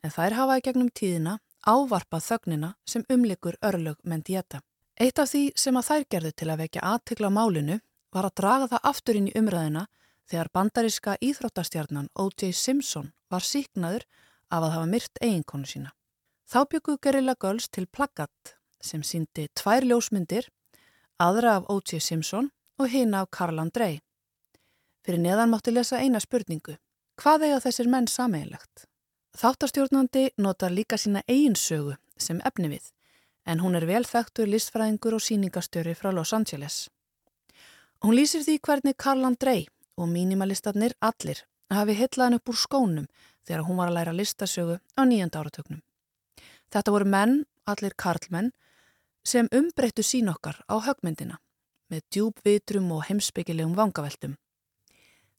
en 0.03 0.15
þær 0.15 0.37
hafaði 0.37 0.65
gegnum 0.69 0.89
tíðina 0.95 1.37
ávarpað 1.67 2.25
þögnina 2.29 2.73
sem 2.87 3.05
umlikur 3.09 3.59
örlög 3.61 3.99
Mendieta. 4.03 4.61
Eitt 4.99 5.19
af 5.19 5.29
því 5.31 5.43
sem 5.55 5.77
að 5.77 5.89
þær 5.89 6.05
gerðu 6.13 6.31
til 6.35 6.49
að 6.49 6.61
vekja 6.63 6.85
aðtikla 6.93 7.29
málinu 7.29 7.79
var 8.15 8.27
að 8.29 8.37
draga 8.41 8.67
það 8.71 8.87
aftur 8.91 9.19
inn 9.19 9.29
í 9.29 9.35
umræðina 9.37 9.85
þegar 10.29 10.49
bandaríska 10.53 11.15
íþróttastjarnan 11.25 12.09
O.J. 12.15 12.51
Simpson 12.53 13.11
var 13.31 13.45
síknaður 13.45 14.05
af 14.49 14.63
að 14.63 14.73
hafa 14.75 14.89
myrt 14.89 15.21
eiginkonu 15.21 15.69
sína. 15.69 15.93
Þá 16.49 16.59
byggu 16.69 16.97
Gerilla 17.01 17.35
Girls 17.39 17.69
til 17.69 17.87
plaggat 17.87 18.55
sem 18.81 19.01
síndi 19.03 19.47
tvær 19.57 19.85
ljósmyndir, 19.85 20.47
aðra 21.19 21.57
af 21.59 21.69
O.J. 21.69 21.99
Simpson 21.99 22.51
og 22.79 22.89
hina 22.89 23.23
af 23.23 23.31
Karl 23.31 23.59
Andrei. 23.59 23.99
Fyrir 25.05 25.21
neðan 25.21 25.51
mátti 25.51 25.73
lesa 25.73 25.99
eina 25.99 26.21
spurningu. 26.21 26.77
Hvað 27.19 27.49
eiga 27.49 27.59
þessir 27.65 27.89
menn 27.91 28.07
sameigilegt? 28.07 28.85
Þáttarstjórnandi 29.39 30.29
notar 30.37 30.71
líka 30.71 30.97
sína 30.97 31.21
eiginsögu 31.27 31.97
sem 32.17 32.39
efni 32.45 32.69
við, 32.71 32.85
en 33.45 33.61
hún 33.63 33.75
er 33.77 33.85
vel 33.87 34.05
þekktur 34.07 34.49
listfræðingur 34.49 35.17
og 35.17 35.23
síningastjóri 35.23 35.95
frá 35.95 36.11
Los 36.13 36.33
Angeles. 36.33 36.87
Hún 38.03 38.15
lýsir 38.15 38.45
því 38.45 38.57
hvernig 38.63 38.97
Karl 38.97 39.27
Andrei 39.27 39.67
og 39.99 40.09
mínimalistarnir 40.09 40.95
allir 41.03 41.43
hafi 41.69 41.95
hitlaðan 41.99 42.39
upp 42.39 42.49
úr 42.49 42.57
skónum 42.57 43.07
þegar 43.45 43.65
hún 43.67 43.79
var 43.79 43.91
að 43.91 43.97
læra 43.99 44.15
listasögu 44.15 44.79
á 44.79 45.01
nýjanda 45.05 45.41
áratögnum. 45.41 45.81
Þetta 46.71 46.93
voru 46.93 47.05
menn, 47.09 47.35
allir 47.65 47.95
karlmenn, 47.97 48.51
sem 49.23 49.49
umbreyttu 49.53 50.05
sín 50.05 50.29
okkar 50.31 50.61
á 50.69 50.75
högmyndina 50.85 51.39
með 51.89 52.05
djúbvitrum 52.13 52.89
og 52.93 53.05
heimsbyggilegum 53.09 53.75
vangaveltum. 53.77 54.35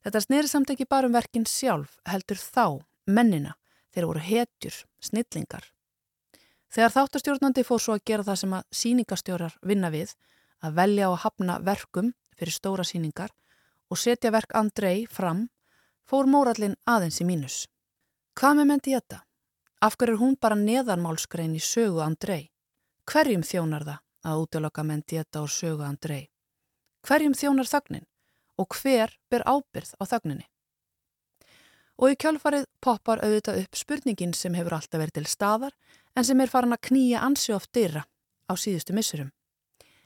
Þetta 0.03 0.21
sneri 0.23 0.49
samt 0.51 0.71
ekki 0.73 0.87
bara 0.89 1.07
um 1.07 1.15
verkin 1.15 1.45
sjálf, 1.47 1.97
heldur 2.09 2.39
þá, 2.39 2.81
mennina, 3.07 3.55
þeir 3.93 4.07
voru 4.09 4.23
hetjur, 4.25 4.81
snillingar. 4.99 5.67
Þegar 6.71 6.95
þáttastjórnandi 6.95 7.63
fór 7.67 7.83
svo 7.83 7.95
að 7.97 8.05
gera 8.07 8.25
það 8.27 8.39
sem 8.41 8.55
að 8.55 8.67
síningastjórar 8.81 9.55
vinna 9.67 9.91
við, 9.93 10.13
að 10.63 10.75
velja 10.79 11.09
og 11.11 11.19
hafna 11.23 11.59
verkum 11.63 12.13
fyrir 12.37 12.55
stóra 12.55 12.85
síningar 12.87 13.31
og 13.91 13.99
setja 13.99 14.31
verk 14.31 14.55
Andrei 14.55 15.03
fram, 15.11 15.49
fór 16.07 16.29
mórallin 16.31 16.77
aðeins 16.87 17.19
í 17.21 17.27
mínus. 17.27 17.65
Hvað 18.39 18.61
með 18.61 18.69
myndi 18.69 18.95
þetta? 18.95 19.19
Af 19.83 19.97
hverju 19.97 20.15
er 20.15 20.21
hún 20.21 20.37
bara 20.39 20.55
neðanmálskrein 20.55 21.57
í 21.57 21.61
sögu 21.63 21.99
Andrei? 22.05 22.51
Hverjum 23.09 23.43
þjónar 23.43 23.83
það 23.87 24.31
að 24.31 24.43
útlöka 24.45 24.85
menn 24.87 25.03
dieta 25.09 25.41
og 25.41 25.51
sögu 25.51 25.83
Andrei? 25.83 26.29
Hverjum 27.03 27.35
þjónar 27.35 27.67
þögnin 27.67 28.07
og 28.61 28.77
hver 28.77 29.15
ber 29.29 29.43
ábyrð 29.49 29.95
á 29.99 30.03
þögninni? 30.05 30.47
Og 32.01 32.13
í 32.13 32.17
kjálfarið 32.21 32.67
poppar 32.81 33.21
auðvitað 33.25 33.63
upp 33.65 33.77
spurningin 33.77 34.35
sem 34.37 34.55
hefur 34.57 34.77
alltaf 34.77 35.01
verið 35.01 35.19
til 35.19 35.27
staðar 35.29 35.75
en 36.15 36.25
sem 36.25 36.39
er 36.41 36.49
farin 36.49 36.77
að 36.77 36.85
knýja 36.87 37.23
ansi 37.25 37.53
oft 37.53 37.73
dyrra 37.75 38.05
á 38.47 38.53
síðustu 38.53 38.95
missurum. 38.95 39.33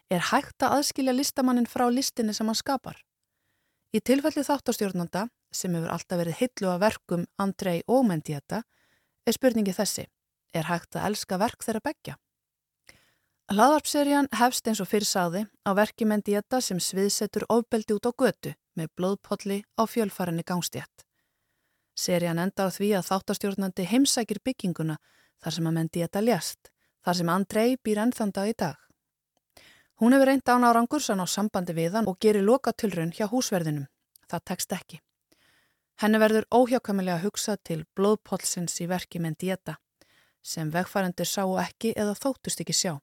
Er 0.09 0.23
hægt 0.31 0.63
að 0.63 0.79
aðskilja 0.79 1.13
listamannin 1.15 1.69
frá 1.69 1.85
listinni 1.91 2.33
sem 2.33 2.47
hann 2.47 2.57
skapar? 2.57 2.97
Í 3.95 4.01
tilfelli 4.03 4.43
þáttastjórnanda 4.43 5.29
sem 5.55 5.75
hefur 5.77 5.91
alltaf 5.93 6.19
verið 6.19 6.39
hillu 6.41 6.67
að 6.73 6.81
verkum 6.83 7.21
Andrei 7.39 7.77
og 7.87 8.03
menn 8.09 8.23
dieta 8.27 8.65
er 9.23 9.35
spurningi 9.37 9.71
þessi. 9.77 10.03
Er 10.51 10.67
hægt 10.67 10.97
að 10.97 11.05
elska 11.11 11.37
verk 11.39 11.63
þeirra 11.63 11.81
begja? 11.85 12.15
Laðarpserían 13.55 14.27
hefst 14.35 14.67
eins 14.67 14.81
og 14.83 14.89
fyrir 14.89 15.07
sáði 15.07 15.45
á 15.63 15.71
verki 15.77 16.07
menn 16.09 16.25
dieta 16.25 16.59
sem 16.65 16.79
sviðsetur 16.81 17.45
ofbeldi 17.47 17.95
út 17.95 18.09
á 18.09 18.11
götu 18.11 18.55
með 18.75 18.91
blóðpolli 18.99 19.61
á 19.79 19.83
fjölfarinni 19.87 20.43
gangstétt. 20.43 21.05
Serían 21.95 22.41
enda 22.41 22.67
á 22.67 22.75
því 22.75 22.89
að 22.99 23.07
þáttastjórnandi 23.11 23.85
heimsækir 23.87 24.41
bygginguna 24.43 24.97
þar 25.39 25.55
sem 25.55 25.69
að 25.69 25.77
menn 25.77 25.93
dieta 25.93 26.23
ljast, 26.25 26.71
þar 27.05 27.21
sem 27.21 27.31
Andrei 27.31 27.77
býr 27.79 28.03
ennþanda 28.03 28.49
í 28.49 28.57
dag. 28.57 28.75
Hún 30.01 30.13
hefur 30.13 30.27
reynd 30.27 30.49
án 30.51 30.67
árangursan 30.67 31.23
á 31.23 31.27
sambandi 31.27 31.73
við 31.73 31.93
hann 31.95 32.07
og 32.11 32.19
gerir 32.19 32.43
lokatilrun 32.43 33.13
hjá 33.15 33.29
húsverðinum. 33.31 33.87
Það 34.27 34.45
tekst 34.49 34.73
ekki. 34.75 34.99
Henni 36.01 36.19
verður 36.19 36.47
óhjákamilega 36.51 37.21
að 37.21 37.27
hugsa 37.29 37.55
til 37.63 37.85
blóðpolsins 37.95 38.75
í 38.83 38.87
verki 38.91 39.21
menn 39.23 39.37
dieta 39.39 39.77
sem 40.45 40.69
vegfærandur 40.69 41.25
sáu 41.25 41.55
ekki 41.61 41.93
eða 41.95 42.17
þóttust 42.19 42.61
ekki 42.61 42.75
sjá. 42.75 42.93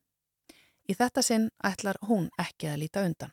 Í 0.91 0.95
þetta 0.99 1.23
sinn 1.25 1.49
ætlar 1.65 1.99
hún 2.09 2.29
ekki 2.39 2.69
að 2.69 2.83
líta 2.85 3.07
undan. 3.07 3.33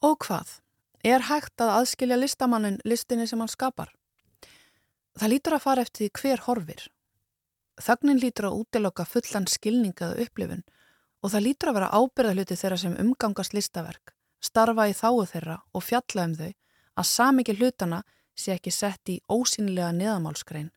Og 0.00 0.16
hvað? 0.24 0.56
Er 1.04 1.28
hægt 1.28 1.60
að 1.60 1.74
aðskilja 1.76 2.16
listamannin 2.16 2.80
listinni 2.84 3.28
sem 3.28 3.40
hann 3.40 3.52
skapar? 3.52 3.92
Það 5.20 5.32
lítur 5.34 5.56
að 5.56 5.64
fara 5.66 5.84
eftir 5.84 6.10
hver 6.16 6.42
horfir. 6.46 6.82
Þögnin 7.80 8.20
lítur 8.20 8.48
að 8.48 8.58
útiloka 8.64 9.04
fullan 9.08 9.48
skilningaðu 9.48 10.24
upplifun 10.24 10.64
og 11.20 11.32
það 11.32 11.44
lítur 11.46 11.70
að 11.70 11.78
vera 11.78 11.92
ábyrðahluti 11.96 12.56
þeirra 12.56 12.78
sem 12.80 12.96
umgangast 13.02 13.54
listaverk, 13.56 14.14
starfa 14.40 14.88
í 14.88 14.96
þáu 14.96 15.26
þeirra 15.28 15.60
og 15.74 15.84
fjalla 15.84 16.26
um 16.28 16.34
þau 16.38 16.50
að 17.00 17.10
samikið 17.10 17.60
hlutana 17.60 18.02
sé 18.36 18.54
ekki 18.56 18.72
sett 18.72 19.12
í 19.12 19.20
ósynlega 19.28 19.92
neðamálskrein. 19.96 20.70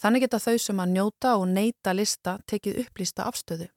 Þannig 0.00 0.24
geta 0.24 0.40
þau 0.42 0.56
sem 0.58 0.80
að 0.82 0.94
njóta 0.96 1.36
og 1.38 1.46
neyta 1.52 1.92
lista 1.94 2.38
tekið 2.50 2.80
upplýsta 2.86 3.26
afstöðu. 3.28 3.68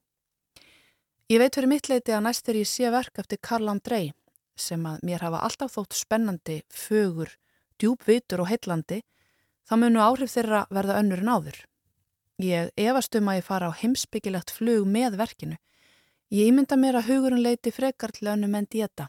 Ég 1.30 1.42
veit 1.42 1.54
fyrir 1.58 1.70
mitt 1.70 1.88
leiti 1.90 2.14
að 2.14 2.24
næst 2.26 2.48
er 2.48 2.60
ég 2.60 2.68
sé 2.70 2.90
verk 2.90 3.18
eftir 3.18 3.42
Karl 3.42 3.68
Andrei 3.70 4.12
sem 4.56 4.82
að 4.88 5.02
mér 5.04 5.24
hafa 5.26 5.42
alltaf 5.44 5.74
þótt 5.74 5.96
spennandi, 5.98 6.62
fögur, 6.72 7.28
djúbvitur 7.76 8.40
og 8.40 8.48
heillandi, 8.48 9.02
þá 9.68 9.74
munu 9.82 10.00
áhrif 10.00 10.32
þeirra 10.32 10.64
verða 10.72 11.00
önnur 11.02 11.20
en 11.20 11.32
áður. 11.34 11.58
Ég 12.36 12.68
efast 12.76 13.14
um 13.16 13.30
að 13.32 13.38
ég 13.38 13.44
fara 13.46 13.68
á 13.72 13.78
heimsbyggilegt 13.80 14.50
flug 14.52 14.84
með 14.84 15.14
verkinu. 15.16 15.56
Ég 16.28 16.50
ímynda 16.50 16.76
mér 16.76 16.98
að 16.98 17.06
hugurinn 17.08 17.40
leiti 17.40 17.70
frekar 17.72 18.12
til 18.12 18.28
önnum 18.28 18.54
en 18.58 18.66
dieta 18.68 19.06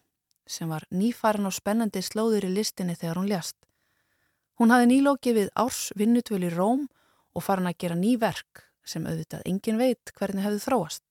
sem 0.48 0.70
var 0.72 0.86
nýfarin 0.96 1.50
og 1.50 1.52
spennandi 1.52 2.00
slóður 2.00 2.46
í 2.48 2.54
listinni 2.54 2.96
þegar 2.96 3.18
hún 3.20 3.28
ljast. 3.28 3.58
Hún 4.56 4.72
hafði 4.72 4.88
nýlókið 4.94 5.36
við 5.36 5.50
árs 5.60 5.90
vinnutvölu 6.00 6.48
í 6.48 6.54
Róm 6.54 6.86
og 7.36 7.44
farin 7.44 7.68
að 7.68 7.78
gera 7.84 7.98
ný 8.00 8.14
verk 8.22 8.64
sem 8.88 9.04
auðvitað 9.04 9.44
engin 9.52 9.82
veit 9.82 10.14
hvernig 10.16 10.46
hefði 10.46 10.62
þróast. 10.64 11.04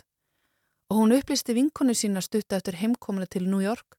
Og 0.88 1.02
hún 1.02 1.12
upplisti 1.18 1.52
vinkonu 1.52 1.92
sína 1.92 2.22
stutta 2.24 2.56
eftir 2.56 2.78
heimkominu 2.80 3.28
til 3.28 3.44
New 3.44 3.60
York 3.60 3.98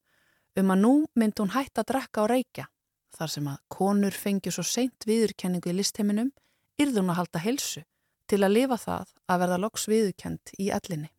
um 0.57 0.73
að 0.73 0.81
nú 0.81 0.93
myndi 1.13 1.43
hún 1.43 1.53
hætta 1.53 1.83
að 1.83 1.91
drekka 1.93 2.25
á 2.25 2.31
reykja 2.33 2.65
þar 3.13 3.29
sem 3.29 3.51
að 3.51 3.61
konur 3.69 4.17
fengi 4.17 4.49
svo 4.49 4.65
seint 4.65 5.05
viðurkenningu 5.05 5.69
í 5.69 5.77
listheiminum 5.77 6.33
yrði 6.81 7.03
hún 7.03 7.13
að 7.13 7.19
halda 7.21 7.43
helsu 7.45 7.85
til 8.27 8.43
að 8.43 8.55
lifa 8.57 8.77
það 8.81 9.13
að 9.27 9.41
verða 9.43 9.61
loks 9.63 9.87
viðurkend 9.91 10.53
í 10.59 10.69
ellinni. 10.75 11.09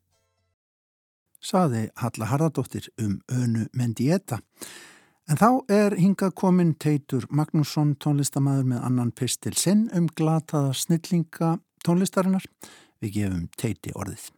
Saði 1.38 1.88
Halla 2.02 2.28
Harðardóttir 2.32 2.88
um 2.98 3.20
önu 3.30 3.68
Mendieta. 3.72 4.40
En 5.28 5.36
þá 5.36 5.48
er 5.70 5.94
hingað 6.00 6.32
komin 6.40 6.72
Teitur 6.80 7.26
Magnússon 7.30 7.92
tónlistamæður 8.00 8.70
með 8.72 8.84
annan 8.88 9.12
pistil 9.12 9.54
sinn 9.60 9.86
um 9.94 10.08
glataða 10.08 10.72
snillinga 10.74 11.58
tónlistarinnar. 11.84 12.48
Við 12.98 13.14
gefum 13.20 13.46
Teiti 13.60 13.92
orðið. 13.94 14.30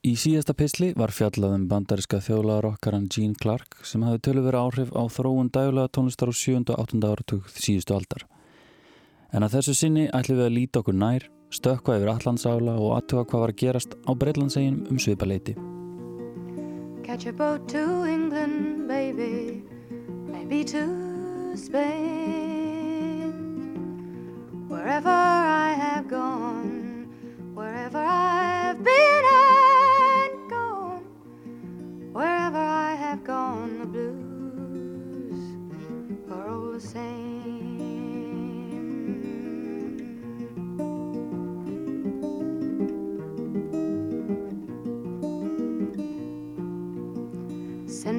Í 0.00 0.14
síðasta 0.16 0.54
pisli 0.56 0.94
var 0.96 1.12
fjallaðum 1.12 1.66
bandariska 1.68 2.22
þjólaðarokkaran 2.24 3.10
Gene 3.12 3.36
Clark 3.36 3.82
sem 3.84 4.00
hafði 4.06 4.22
tölu 4.24 4.44
verið 4.46 4.62
áhrif 4.62 4.92
á 4.96 5.02
þróun 5.12 5.50
dægulega 5.52 5.92
tónlistar 5.92 6.32
á 6.32 6.34
7. 6.40 6.62
og 6.72 6.78
8. 6.86 7.02
áratug 7.04 7.50
síðustu 7.52 7.98
aldar. 7.98 8.24
En 9.30 9.46
að 9.46 9.52
þessu 9.58 9.74
sinni 9.78 10.08
ætlum 10.10 10.40
við 10.40 10.46
að 10.48 10.56
líta 10.56 10.80
okkur 10.82 10.96
nær, 10.98 11.26
stökka 11.54 11.94
yfir 11.98 12.10
allandsála 12.10 12.74
og 12.82 12.96
aðtuga 12.96 13.26
hvað 13.30 13.42
var 13.44 13.52
að 13.52 13.60
gerast 13.62 13.92
á 14.02 14.10
Breitlandseginum 14.18 14.88
um 14.90 14.98
svipaleiti. 14.98 15.54
Catch 17.06 17.26
a 17.26 17.32
boat 17.32 17.68
to 17.68 18.04
England, 18.06 18.88
baby, 18.88 19.62
maybe 20.26 20.64
to 20.64 21.54
Spain. 21.56 23.30
Wherever 24.68 25.10
I 25.10 25.74
have 25.78 26.08
gone, 26.08 27.06
wherever 27.54 27.98
I've 27.98 28.82
been 28.82 29.24
and 29.30 30.50
gone, 30.50 31.04
wherever 32.12 32.58
I 32.58 32.94
have 32.94 33.22
gone, 33.24 33.78
the 33.78 33.86
blues 33.86 35.42
are 36.30 36.48
all 36.48 36.72
the 36.72 36.80
same. 36.80 37.29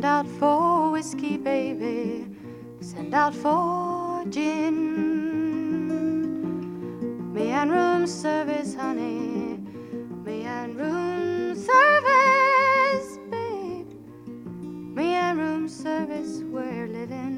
Send 0.01 0.17
out 0.17 0.27
for 0.39 0.89
whiskey, 0.89 1.37
baby. 1.37 2.25
Send 2.79 3.13
out 3.13 3.35
for 3.35 4.25
gin. 4.31 4.73
Me 7.31 7.49
and 7.49 7.69
room 7.69 8.07
service, 8.07 8.73
honey. 8.73 9.59
Me 10.25 10.45
and 10.45 10.75
room 10.75 11.55
service, 11.55 13.19
babe. 13.29 13.93
Me 14.97 15.13
and 15.13 15.37
room 15.37 15.69
service, 15.69 16.41
we're 16.45 16.87
living 16.87 17.37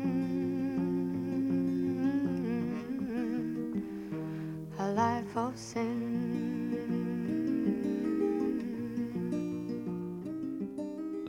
a 4.80 4.88
life 4.88 5.36
of 5.36 5.58
sin. 5.58 6.23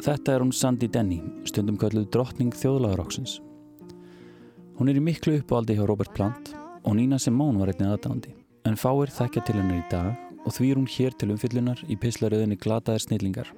Þetta 0.04 0.34
er 0.34 0.42
hún 0.42 0.50
Sandy 0.52 0.84
Denny, 0.92 1.16
stundum 1.48 1.78
kölluð 1.80 2.10
drottning 2.12 2.50
þjóðlagaróksins. 2.52 3.38
Hún 4.76 4.90
er 4.92 4.98
í 5.00 5.02
miklu 5.06 5.38
uppáldi 5.38 5.78
hjá 5.78 5.86
Robert 5.88 6.12
Plant 6.12 6.50
og 6.84 6.98
Nina 6.98 7.16
Simone 7.16 7.62
var 7.62 7.72
einnig 7.72 7.88
aðdándi. 7.88 8.34
En 8.68 8.76
fáir 8.76 9.08
þekkja 9.08 9.46
til 9.46 9.56
hennar 9.56 9.80
í 9.80 9.86
dag 9.88 10.44
og 10.44 10.52
því 10.52 10.68
er 10.68 10.82
hún 10.82 10.92
hér 10.92 11.16
til 11.16 11.30
umfyllunar 11.32 11.80
í 11.88 11.96
pislaröðinni 11.96 12.60
Glataðir 12.60 13.06
snillingar. 13.06 13.48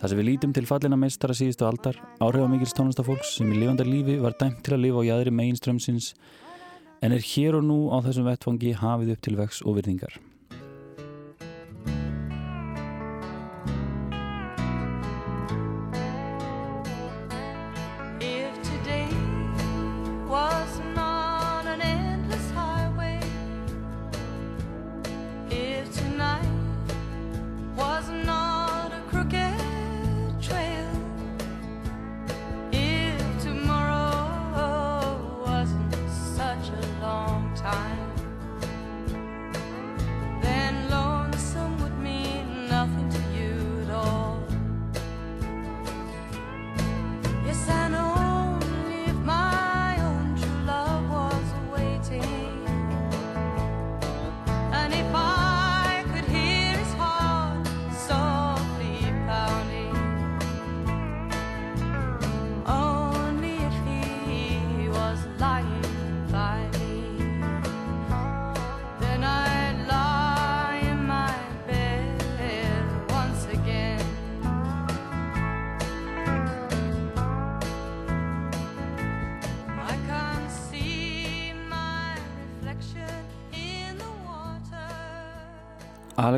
Það 0.00 0.08
sem 0.14 0.22
við 0.22 0.28
lítum 0.30 0.56
til 0.56 0.64
fallina 0.72 0.96
meistara 0.96 1.36
síðustu 1.36 1.68
aldar, 1.68 2.00
áhrifamikils 2.24 2.72
tónlistafólks 2.78 3.36
sem 3.36 3.52
í 3.52 3.60
lifandar 3.60 3.92
lífi 3.92 4.16
var 4.24 4.40
dæmt 4.40 4.64
til 4.64 4.78
að 4.78 4.86
lifa 4.86 5.04
á 5.04 5.08
jæðri 5.12 5.36
meginströmsins 5.36 6.14
en 7.04 7.12
er 7.12 7.28
hér 7.34 7.60
og 7.60 7.68
nú 7.68 7.82
á 7.92 8.00
þessum 8.00 8.32
vettfangi 8.32 8.72
hafið 8.80 9.18
upp 9.18 9.26
til 9.28 9.36
vex 9.44 9.60
og 9.66 9.82
virðingar. 9.82 10.16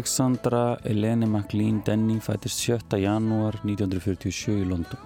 Alexandra 0.05 0.77
Eleni 0.85 1.25
McLean 1.25 1.81
Denny 1.87 2.19
fættist 2.21 2.59
7. 2.61 2.99
janúar 3.01 3.55
1947 3.65 4.53
í 4.61 4.67
London. 4.69 5.01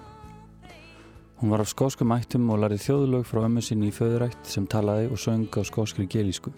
Hún 1.39 1.53
var 1.53 1.63
af 1.63 1.69
skóskum 1.71 2.11
ættum 2.11 2.49
og 2.51 2.59
larið 2.59 2.83
þjóðlög 2.83 3.23
frá 3.29 3.45
ömmu 3.45 3.63
sinni 3.63 3.93
í 3.93 3.95
föðurætt 3.95 4.43
sem 4.43 4.67
talaði 4.67 5.07
og 5.07 5.21
söng 5.23 5.47
á 5.55 5.63
skóskri 5.63 6.03
gelísku. 6.03 6.51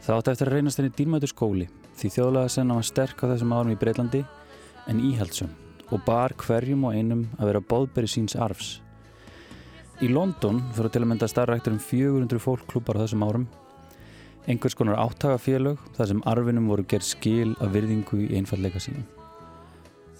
Það 0.00 0.16
átti 0.16 0.32
eftir 0.32 0.48
að 0.48 0.56
reynast 0.56 0.80
henni 0.80 0.94
dýrmætur 0.96 1.34
skóli 1.34 1.68
því 2.00 2.12
þjóðlega 2.16 2.54
senna 2.56 2.80
var 2.80 2.88
sterk 2.88 3.20
á 3.20 3.30
þessum 3.34 3.52
árum 3.58 3.76
í 3.76 3.80
Breitlandi 3.84 4.24
en 4.88 5.04
íhaldsum 5.12 5.52
og 5.92 6.06
bar 6.08 6.32
hverjum 6.32 6.88
og 6.88 6.96
einum 6.96 7.26
að 7.36 7.52
vera 7.52 7.66
bóðberi 7.74 8.08
síns 8.08 8.40
arfs. 8.40 8.78
Í 10.00 10.08
London 10.08 10.64
fyrir 10.72 10.96
til 10.96 11.04
að 11.04 11.12
mynda 11.12 11.28
starræktur 11.28 11.76
um 11.76 11.88
400 11.92 12.40
fólkklúpar 12.40 12.96
á 12.96 13.04
þessum 13.04 13.28
árum 13.28 13.50
einhvers 14.50 14.76
konar 14.78 14.98
áttagafélög 15.02 15.80
þar 15.96 16.10
sem 16.10 16.22
arfinum 16.28 16.70
voru 16.70 16.84
gerð 16.88 17.06
skil 17.06 17.52
af 17.60 17.74
virðingu 17.74 18.24
í 18.26 18.30
einfalleika 18.38 18.82
sínum. 18.82 19.04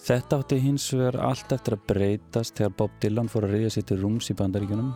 Þetta 0.03 0.41
átti 0.43 0.59
hins 0.59 0.89
vegar 0.95 1.21
allt 1.23 1.53
eftir 1.55 1.77
að 1.77 1.87
breytast 1.93 2.57
þegar 2.59 2.77
Bob 2.79 2.95
Dylan 3.03 3.31
fór 3.31 3.47
að 3.47 3.57
reyða 3.57 3.75
sér 3.77 3.87
til 3.87 4.01
rúms 4.01 4.31
í 4.33 4.39
bandaríkjunum. 4.39 4.93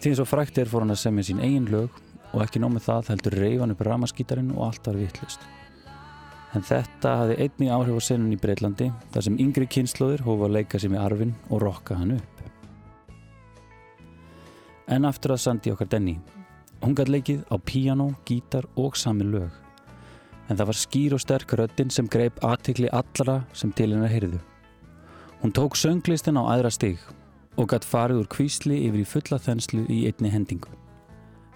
Því 0.00 0.10
eins 0.10 0.20
og 0.20 0.28
frækt 0.28 0.60
er 0.60 0.68
fór 0.68 0.84
hann 0.84 0.92
að 0.92 1.00
semja 1.06 1.24
sín 1.30 1.40
eigin 1.40 1.70
lög 1.72 2.00
og 2.34 2.42
ekki 2.44 2.60
nómið 2.60 2.88
það 2.88 3.12
heldur 3.14 3.38
reyfan 3.40 3.72
upp 3.72 3.84
ramaskítarinn 3.88 4.52
og 4.56 4.66
allt 4.68 4.90
var 4.90 5.00
vittlust. 5.00 5.46
En 6.54 6.62
þetta 6.62 7.16
hafði 7.22 7.38
einnig 7.42 7.72
áhrif 7.74 7.98
á 7.98 8.02
senun 8.06 8.34
í 8.34 8.38
Breitlandi 8.38 8.90
þar 9.14 9.26
sem 9.26 9.40
yngri 9.42 9.66
kynnslóðir 9.66 10.22
hófa 10.26 10.46
að 10.46 10.56
leika 10.58 10.78
sér 10.78 10.92
með 10.92 11.04
arfin 11.06 11.34
og 11.48 11.64
rokka 11.64 11.96
hann 11.98 12.14
upp. 12.18 12.44
En 14.86 15.08
aftur 15.08 15.34
að 15.34 15.46
Sandi 15.46 15.72
okkar 15.72 15.88
Denny. 15.90 16.18
Hún 16.84 16.92
gæti 16.92 17.14
leikið 17.14 17.44
á 17.48 17.56
píano, 17.64 18.10
gítar 18.28 18.66
og 18.76 18.92
sami 19.00 19.24
lög. 19.24 19.48
En 20.52 20.58
það 20.58 20.66
var 20.68 20.76
skýr 20.76 21.14
og 21.16 21.20
sterk 21.22 21.54
röddinn 21.56 21.88
sem 21.90 22.04
greip 22.12 22.36
aðtikli 22.44 22.90
allra 22.92 23.38
sem 23.56 23.70
til 23.72 23.94
hennar 23.94 24.12
heyrðu. 24.12 24.40
Hún 25.40 25.54
tók 25.56 25.78
sönglistin 25.80 26.36
á 26.36 26.44
aðra 26.44 26.68
stig 26.68 27.00
og 27.56 27.70
gæti 27.72 27.88
farið 27.88 28.20
úr 28.20 28.28
kvísli 28.28 28.82
yfir 28.84 29.00
í 29.00 29.06
fulla 29.08 29.38
þenslu 29.40 29.86
í 29.88 30.02
einni 30.10 30.28
hendingu. 30.28 30.68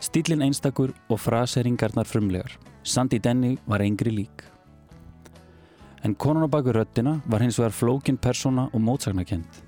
Stílinn 0.00 0.46
einstakur 0.46 0.94
og 1.10 1.20
fraseringarnar 1.20 2.08
frumlegar. 2.08 2.56
Sandi 2.82 3.18
Denny 3.20 3.58
var 3.66 3.84
engri 3.84 4.14
lík. 4.14 4.46
En 6.08 6.14
konan 6.14 6.48
á 6.48 6.48
baku 6.48 6.72
röddina 6.72 7.18
var 7.26 7.44
hins 7.44 7.60
vegar 7.60 7.76
flókin 7.76 8.16
persóna 8.16 8.70
og 8.72 8.80
mótsagnakent. 8.80 9.60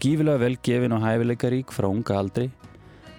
Gífilega 0.00 0.40
vel 0.40 0.56
gefin 0.62 0.96
og 0.96 1.04
hæfileikarík 1.04 1.76
frá 1.76 1.90
unga 1.92 2.16
aldri 2.16 2.48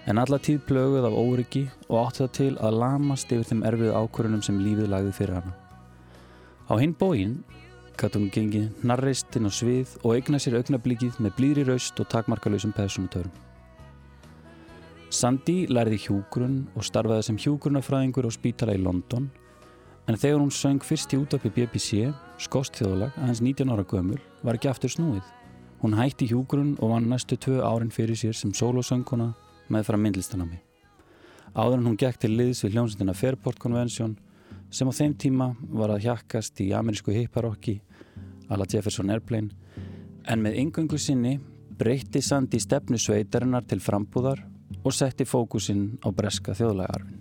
en 0.10 0.18
alla 0.18 0.40
tíð 0.42 0.64
plöguð 0.66 1.06
af 1.06 1.14
óryggi 1.14 1.68
og 1.88 2.08
átti 2.08 2.24
það 2.24 2.32
til 2.38 2.54
að 2.58 2.78
lamast 2.82 3.34
yfir 3.34 3.46
þeim 3.46 3.66
erfið 3.70 3.92
ákvörunum 3.94 4.42
sem 4.42 4.58
lífið 4.58 4.88
lagði 4.90 5.12
fyrir 5.14 5.36
hana. 5.38 5.52
Á 6.66 6.74
hinn 6.82 6.96
bóin 6.98 7.36
gæti 8.00 8.18
hún 8.18 8.32
gengið 8.34 8.86
narreist 8.90 9.36
inn 9.38 9.46
á 9.46 9.54
svið 9.54 9.94
og 10.02 10.16
eigna 10.16 10.40
sér 10.42 10.58
augnablíkið 10.58 11.20
með 11.22 11.36
blýri 11.38 11.66
raust 11.68 12.00
og 12.02 12.10
takmarkalösum 12.10 12.74
personutörum. 12.74 13.34
Sandy 15.14 15.68
lærði 15.70 16.00
hjúgrunn 16.08 16.64
og 16.78 16.86
starfaði 16.86 17.28
sem 17.28 17.38
hjúgrunnafræðingur 17.44 18.30
á 18.30 18.32
spítala 18.34 18.78
í 18.78 18.82
London 18.82 19.28
en 20.10 20.18
þegar 20.18 20.42
hún 20.42 20.54
söng 20.54 20.82
fyrst 20.82 21.14
í 21.14 21.20
útöpi 21.22 21.52
BBC, 21.54 22.10
skóstþjóðlag, 22.42 23.14
aðeins 23.18 23.44
19 23.46 23.70
ára 23.70 23.86
gömul, 23.86 24.18
var 24.42 24.58
ekki 24.58 24.72
aftur 24.72 24.90
snúið. 24.90 25.26
Hún 25.84 25.94
hætti 25.98 26.26
hjúgrunn 26.32 26.78
og 26.82 26.96
vann 26.96 27.10
næstu 27.12 27.38
tvö 27.38 27.62
árin 27.62 27.94
fyrir 27.94 28.18
sér 28.18 28.34
sem 28.34 28.54
sólosönguna 28.54 29.36
með 29.70 29.88
frá 29.90 29.98
myndlistanami. 30.02 30.60
Áður 31.56 31.80
en 31.80 31.88
hún 31.90 32.00
gekk 32.00 32.20
til 32.22 32.34
liðs 32.36 32.64
við 32.66 32.76
hljómsendina 32.76 33.16
Fairport 33.18 33.60
Convention 33.62 34.18
sem 34.70 34.90
á 34.90 34.94
þeim 34.94 35.16
tíma 35.18 35.54
var 35.70 35.94
að 35.94 36.06
hjakkast 36.06 36.62
í 36.62 36.72
amerísku 36.78 37.14
hipparokki 37.16 37.80
ala 38.50 38.68
Jefferson 38.70 39.10
Airplane 39.14 39.50
en 40.30 40.44
með 40.44 40.60
yngöngu 40.64 41.00
sinni 41.02 41.38
breytti 41.80 42.22
Sandi 42.22 42.60
stefnu 42.62 43.00
sveitarinnar 43.02 43.66
til 43.70 43.82
frambúðar 43.82 44.44
og 44.84 44.94
setti 44.94 45.26
fókusinn 45.26 45.98
á 46.06 46.08
breska 46.14 46.54
þjóðlægarfin. 46.58 47.19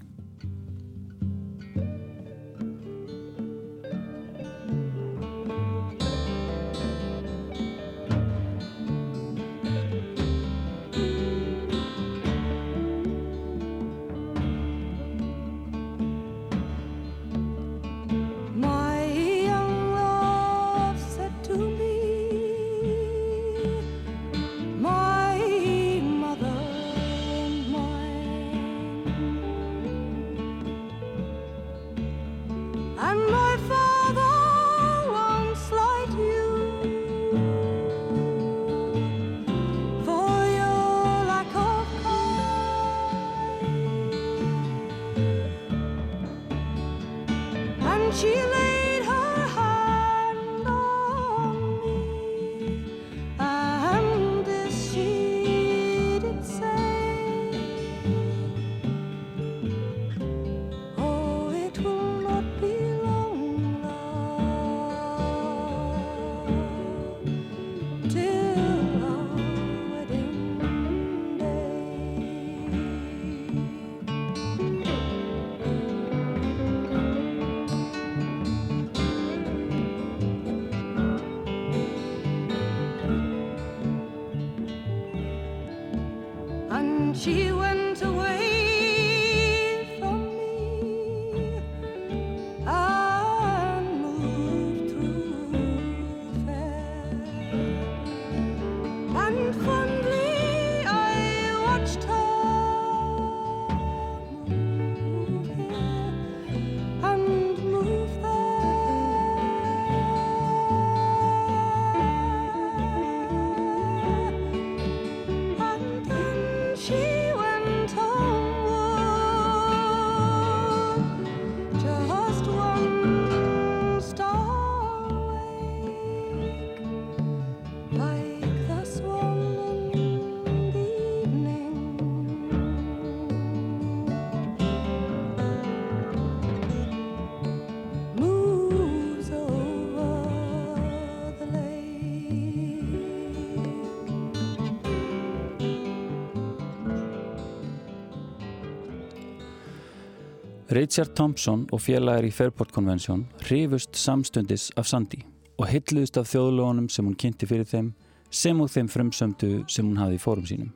Richard 150.70 151.14
Thompson 151.16 151.62
og 151.72 151.80
félagar 151.80 152.26
í 152.28 152.32
Fairport 152.34 152.74
Convention 152.76 153.22
hrifust 153.40 153.96
samstundis 153.96 154.66
af 154.76 154.84
Sandy 154.90 155.22
og 155.56 155.64
hilluðist 155.70 156.18
af 156.20 156.28
þjóðlónum 156.28 156.90
sem 156.92 157.08
hún 157.08 157.16
kynnti 157.16 157.48
fyrir 157.48 157.64
þeim 157.64 157.88
sem 158.28 158.60
og 158.60 158.68
þeim 158.74 158.90
frumsömdu 158.92 159.62
sem 159.64 159.88
hún 159.88 159.96
hafði 159.96 160.18
í 160.18 160.22
fórum 160.26 160.44
sínum. 160.50 160.74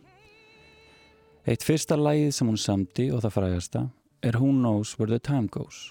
Eitt 1.44 1.66
fyrsta 1.66 2.00
lægið 2.00 2.32
sem 2.32 2.48
hún 2.48 2.56
samti 2.64 3.10
og 3.12 3.20
það 3.20 3.36
frægasta 3.36 3.84
er 4.24 4.40
Who 4.40 4.54
Knows 4.56 4.96
Where 4.96 5.12
the 5.12 5.20
Time 5.20 5.52
Goes. 5.52 5.90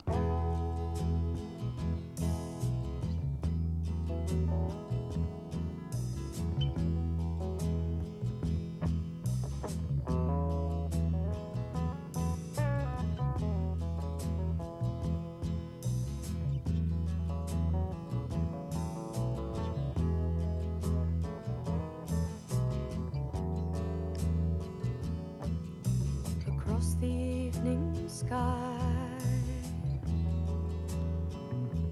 sky. 28.07 28.78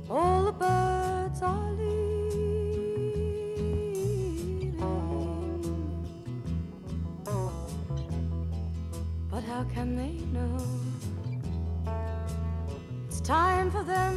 All 0.10 0.46
the 0.46 0.52
birds 0.52 1.42
are 1.42 1.72
leaving, 1.74 2.04
but 9.32 9.44
how 9.44 9.64
can 9.74 9.96
they 9.96 10.14
know? 10.34 10.58
It's 13.08 13.22
time 13.22 13.72
for 13.72 13.84
them. 13.84 14.09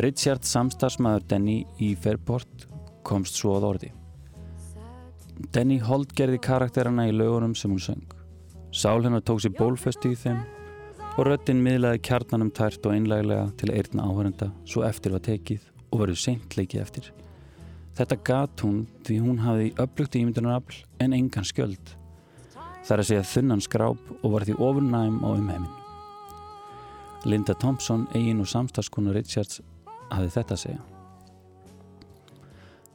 Richard 0.00 0.46
samstagsmaður 0.48 1.24
Denny 1.28 1.54
í 1.76 1.90
Fairport 1.98 2.62
komst 3.04 3.36
svo 3.36 3.58
að 3.58 3.66
orði. 3.68 3.88
Denny 5.52 5.76
holdgerði 5.84 6.38
karakterana 6.40 7.04
í 7.10 7.12
lögunum 7.12 7.52
sem 7.58 7.72
hún 7.74 7.82
söng. 7.84 8.14
Sál 8.72 9.02
hennar 9.04 9.20
tók 9.20 9.42
sér 9.44 9.52
bólföstu 9.58 10.14
í 10.14 10.16
þeim 10.16 10.38
og 11.18 11.26
röttin 11.28 11.60
miðlaði 11.60 12.00
kjarnanum 12.06 12.52
tært 12.56 12.86
og 12.88 12.94
einlæglega 12.96 13.50
til 13.60 13.68
að 13.68 13.80
eirna 13.80 14.06
áhörenda 14.08 14.48
svo 14.64 14.86
eftir 14.88 15.12
var 15.12 15.24
tekið 15.26 15.66
og 15.90 16.04
verið 16.04 16.20
seint 16.22 16.56
leikið 16.56 16.84
eftir. 16.84 17.10
Þetta 17.98 18.20
gat 18.24 18.64
hún 18.64 18.84
því 19.04 19.18
hún 19.20 19.42
hafði 19.44 19.72
upplugt 19.84 20.16
í 20.16 20.22
ímyndunarafl 20.24 20.78
en 21.04 21.16
engan 21.18 21.44
skjöld. 21.44 21.96
Það 22.86 22.94
er 22.94 23.02
að 23.02 23.10
segja 23.10 23.30
þunnan 23.34 23.64
skráp 23.66 24.14
og 24.22 24.32
var 24.32 24.48
því 24.48 24.56
ofurnægum 24.56 25.20
á 25.20 25.28
umheimin. 25.34 25.76
Linda 27.28 27.52
Thompson, 27.52 28.06
eigin 28.16 28.40
og 28.40 28.48
samstagskona 28.48 29.12
Richards, 29.12 29.60
hafði 30.10 30.32
þetta 30.36 30.56
að 30.56 30.62
segja. 30.64 30.80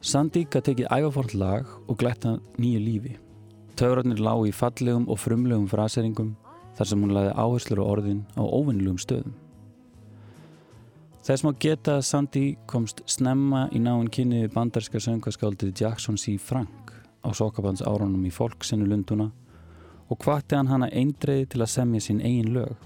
Sandík 0.06 0.54
að 0.54 0.66
tekið 0.68 0.92
ægafort 0.92 1.32
lag 1.34 1.70
og 1.88 1.96
glætta 1.98 2.36
nýju 2.60 2.82
lífi. 2.82 3.16
Töfrarnir 3.76 4.20
lág 4.22 4.44
í 4.46 4.52
fallegum 4.54 5.08
og 5.10 5.18
frumlegum 5.18 5.66
fraseringum 5.68 6.36
þar 6.76 6.90
sem 6.90 7.02
hún 7.02 7.14
laði 7.16 7.32
áherslur 7.34 7.82
og 7.82 7.90
orðin 7.96 8.22
á 8.36 8.42
óvinnlegum 8.44 9.00
stöðum. 9.02 9.34
Þess 11.26 11.42
má 11.42 11.50
geta 11.58 11.96
að 11.98 12.04
Sandy 12.06 12.44
komst 12.70 13.00
snemma 13.10 13.64
í 13.74 13.80
náinn 13.82 14.12
kynni 14.14 14.44
við 14.44 14.52
bandarska 14.54 15.00
söngaskáldið 15.02 15.72
Jackson 15.80 16.20
C. 16.20 16.36
Frank 16.38 16.92
á 17.26 17.34
Sokabands 17.34 17.82
árunum 17.82 18.22
í 18.28 18.30
Folksinu 18.30 18.86
Lunduna 18.86 19.32
og 20.06 20.20
hvati 20.22 20.54
hann 20.54 20.70
hana 20.70 20.86
eindreiði 20.94 21.48
til 21.50 21.64
að 21.64 21.72
semja 21.72 22.04
sín 22.04 22.22
eigin 22.22 22.52
lög. 22.54 22.76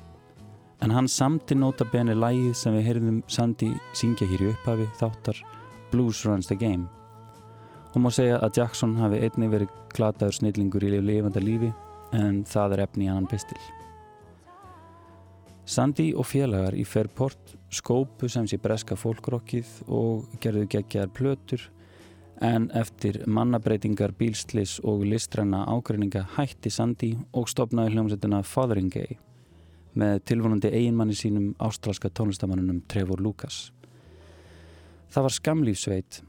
En 0.80 0.94
hann 0.94 1.08
samti 1.08 1.54
nota 1.54 1.84
beni 1.84 2.14
lægið 2.16 2.54
sem 2.56 2.76
við 2.78 2.86
heyrðum 2.88 3.18
Sandy 3.28 3.74
syngja 3.92 4.28
hér 4.30 4.46
í 4.46 4.48
upphafi 4.54 4.86
þáttar 4.96 5.42
Blues 5.90 6.22
Runs 6.24 6.48
the 6.48 6.56
Game. 6.56 6.86
Hún 7.92 8.06
má 8.06 8.12
segja 8.14 8.38
að 8.40 8.62
Jackson 8.62 8.94
hafi 8.96 9.20
einnig 9.26 9.50
verið 9.52 9.74
glataður 9.92 10.38
snillingur 10.38 10.86
í 10.86 10.94
lifanda 11.02 11.42
lífi 11.42 11.72
en 12.16 12.44
það 12.48 12.76
er 12.76 12.84
efni 12.86 13.06
í 13.06 13.10
annan 13.12 13.28
pistil. 13.28 13.60
Sandy 15.70 16.08
og 16.18 16.26
félagar 16.26 16.74
í 16.74 16.86
Fairport 16.88 17.54
skópu 17.70 18.30
sem 18.32 18.48
sé 18.48 18.56
breska 18.58 18.96
fólkrokkið 18.98 19.68
og 19.86 20.32
gerðu 20.42 20.66
geggjar 20.72 21.12
plötur 21.14 21.68
en 22.40 22.70
eftir 22.72 23.20
mannabreitingar, 23.28 24.14
bílslis 24.16 24.78
og 24.80 25.04
listræna 25.04 25.66
ágreininga 25.68 26.24
hætti 26.38 26.72
Sandy 26.72 27.12
og 27.36 27.50
stopnaði 27.52 27.92
hljómsveitina 27.94 28.40
Fotheringay 28.48 29.18
með 29.98 30.20
tilvonandi 30.30 30.70
eiginmanni 30.70 31.16
sínum 31.18 31.52
ástralska 31.58 32.10
tónlistamannunum 32.14 32.82
Trevor 32.88 33.22
Lucas. 33.22 33.70
Það 35.10 35.26
var 35.26 35.36
skamlífsveit 35.36 36.20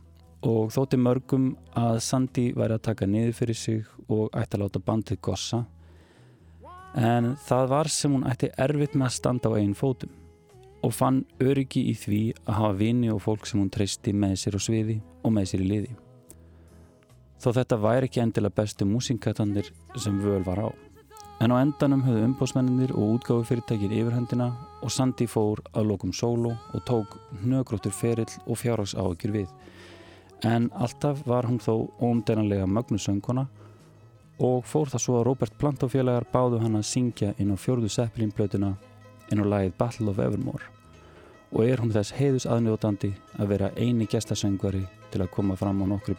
og 0.49 0.71
þótti 0.73 0.97
mörgum 0.97 1.51
að 1.77 1.99
Sandy 2.01 2.47
væri 2.57 2.77
að 2.77 2.87
taka 2.87 3.05
niður 3.05 3.37
fyrir 3.37 3.57
sig 3.57 3.83
og 4.07 4.31
ætti 4.33 4.57
að 4.57 4.63
láta 4.63 4.81
bandið 4.85 5.21
gossa 5.21 5.65
en 6.97 7.35
það 7.45 7.69
var 7.71 7.89
sem 7.93 8.11
hún 8.11 8.25
ætti 8.27 8.49
erfitt 8.59 8.97
með 8.97 9.07
að 9.07 9.17
standa 9.19 9.51
á 9.53 9.55
einn 9.59 9.75
fótum 9.77 10.11
og 10.81 10.93
fann 10.97 11.21
öryggi 11.39 11.83
í 11.91 11.93
því 11.95 12.21
að 12.41 12.57
hafa 12.57 12.77
vini 12.79 13.11
og 13.13 13.21
fólk 13.21 13.45
sem 13.45 13.61
hún 13.61 13.69
treysti 13.71 14.13
með 14.17 14.39
sér 14.41 14.57
á 14.57 14.61
sviði 14.65 14.97
og 15.21 15.35
með 15.35 15.51
sér 15.51 15.61
í 15.61 15.67
liði. 15.69 15.91
Þó 17.41 17.49
þetta 17.57 17.77
væri 17.81 18.09
ekki 18.09 18.23
endilega 18.23 18.57
bestu 18.57 18.87
músinkætandir 18.89 19.69
sem 19.97 20.17
völ 20.21 20.41
var 20.45 20.65
á. 20.65 20.69
En 21.41 21.49
á 21.49 21.57
endanum 21.57 22.03
höfðu 22.05 22.25
umbósmennir 22.27 22.91
og 22.93 23.15
útgáfi 23.15 23.47
fyrirtækin 23.49 23.93
yfirhöndina 23.97 24.51
og 24.85 24.91
Sandi 24.93 25.25
fór 25.25 25.63
að 25.73 25.87
lokum 25.89 26.11
solo 26.13 26.51
og 26.73 26.83
tók 26.85 27.15
hnögróttur 27.41 27.95
ferill 27.97 28.29
og 28.45 28.59
fjárhags 28.61 28.93
áökjur 28.93 29.33
við. 29.33 29.47
En 30.45 30.69
alltaf 30.77 31.23
var 31.25 31.49
hún 31.49 31.57
þó 31.57 31.89
óumdenanlega 31.97 32.67
mögnusönguna 32.69 33.47
og 34.37 34.67
fór 34.69 34.93
það 34.93 35.03
svo 35.05 35.17
að 35.17 35.25
Robert 35.25 35.57
Plant 35.57 35.83
og 35.83 35.91
félagar 35.95 36.29
báðu 36.29 36.61
hann 36.61 36.77
að 36.77 36.85
syngja 36.91 37.33
inn 37.37 37.53
á 37.53 37.57
fjörðu 37.57 37.89
Zeppelin-blötuna 37.89 38.75
inn 39.31 39.41
á 39.41 39.45
lagið 39.45 39.73
Battle 39.81 40.13
of 40.13 40.21
Evermore 40.21 40.69
og 41.51 41.65
er 41.65 41.81
hún 41.81 41.91
þess 41.91 42.13
heiðus 42.15 42.45
aðnjóðandi 42.45 43.11
að 43.39 43.51
vera 43.55 43.73
eini 43.75 44.05
gestasöngvari 44.05 44.85
til 45.11 45.25
að 45.25 45.33
koma 45.33 45.57
fram 45.57 45.81
á 45.83 45.85
nokkru 45.89 46.15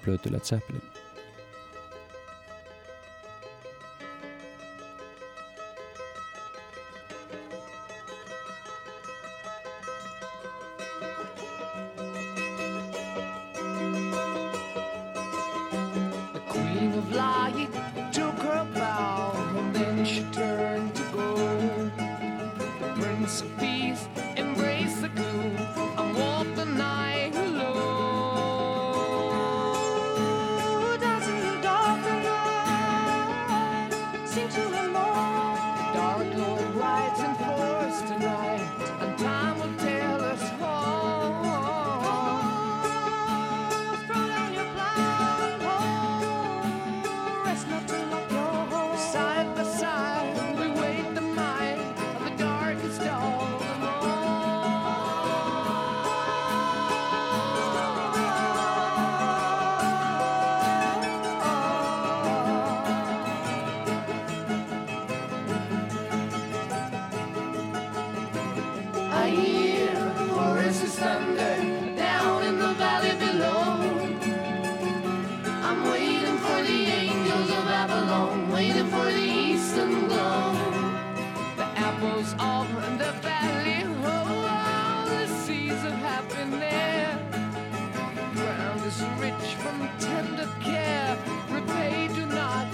I 69.15 69.29
hear 69.29 69.95
Horace's 70.35 70.99
thunder 70.99 71.95
down 71.97 72.45
in 72.45 72.59
the 72.59 72.73
valley 72.75 73.15
below. 73.19 73.73
I'm 75.69 75.85
waiting 75.91 76.39
for 76.39 76.63
the 76.63 76.81
angels 77.01 77.51
of 77.51 77.65
Babylon, 77.65 78.51
waiting 78.51 78.87
for 78.87 79.05
the 79.05 79.27
eastern 79.45 80.09
glow. 80.09 80.55
The 81.57 81.69
apples 81.89 82.35
of 82.39 82.67
the 82.99 83.13
valley, 83.21 83.85
oh, 84.03 84.49
all 84.49 85.07
the 85.07 85.27
seeds 85.27 85.85
of 85.85 85.93
happiness. 85.93 87.21
The 88.17 88.41
ground 88.41 88.81
is 88.87 89.03
rich 89.21 89.55
from 89.57 89.89
tender 90.01 90.49
care, 90.61 91.19
repay 91.51 92.09
do 92.15 92.25
not 92.25 92.67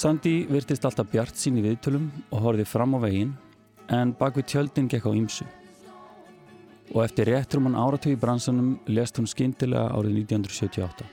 Sandi 0.00 0.46
virtist 0.48 0.86
alltaf 0.88 1.10
bjart 1.12 1.36
sín 1.36 1.58
í 1.60 1.62
viðtölum 1.66 2.06
og 2.32 2.40
horfið 2.40 2.68
fram 2.70 2.94
á 2.96 2.98
veginn 3.02 3.34
en 3.92 4.14
bak 4.16 4.38
við 4.38 4.46
tjöldin 4.48 4.86
gekk 4.88 5.04
á 5.04 5.12
ýmsu. 5.12 5.44
Og 6.94 7.02
eftir 7.04 7.28
réttrum 7.28 7.68
hann 7.68 7.76
áratögi 7.76 8.16
bransanum 8.22 8.78
lest 8.88 9.20
hún 9.20 9.28
skindilega 9.28 9.90
árið 9.92 10.22
1978. 10.22 11.04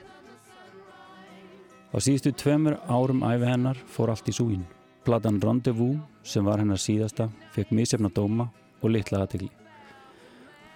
Á 1.92 1.96
síðustu 2.00 2.32
tveimur 2.32 2.78
árum 2.88 3.20
æfi 3.28 3.50
hennar 3.50 3.84
fór 3.92 4.14
allt 4.14 4.32
í 4.32 4.36
súgin. 4.38 4.64
Platan 5.04 5.42
Rendezvous 5.44 6.00
sem 6.24 6.48
var 6.48 6.64
hennar 6.64 6.80
síðasta 6.80 7.28
fekk 7.52 7.76
misefna 7.76 8.08
dóma 8.08 8.48
og 8.80 8.88
litla 8.94 9.26
aðtegli. 9.26 9.52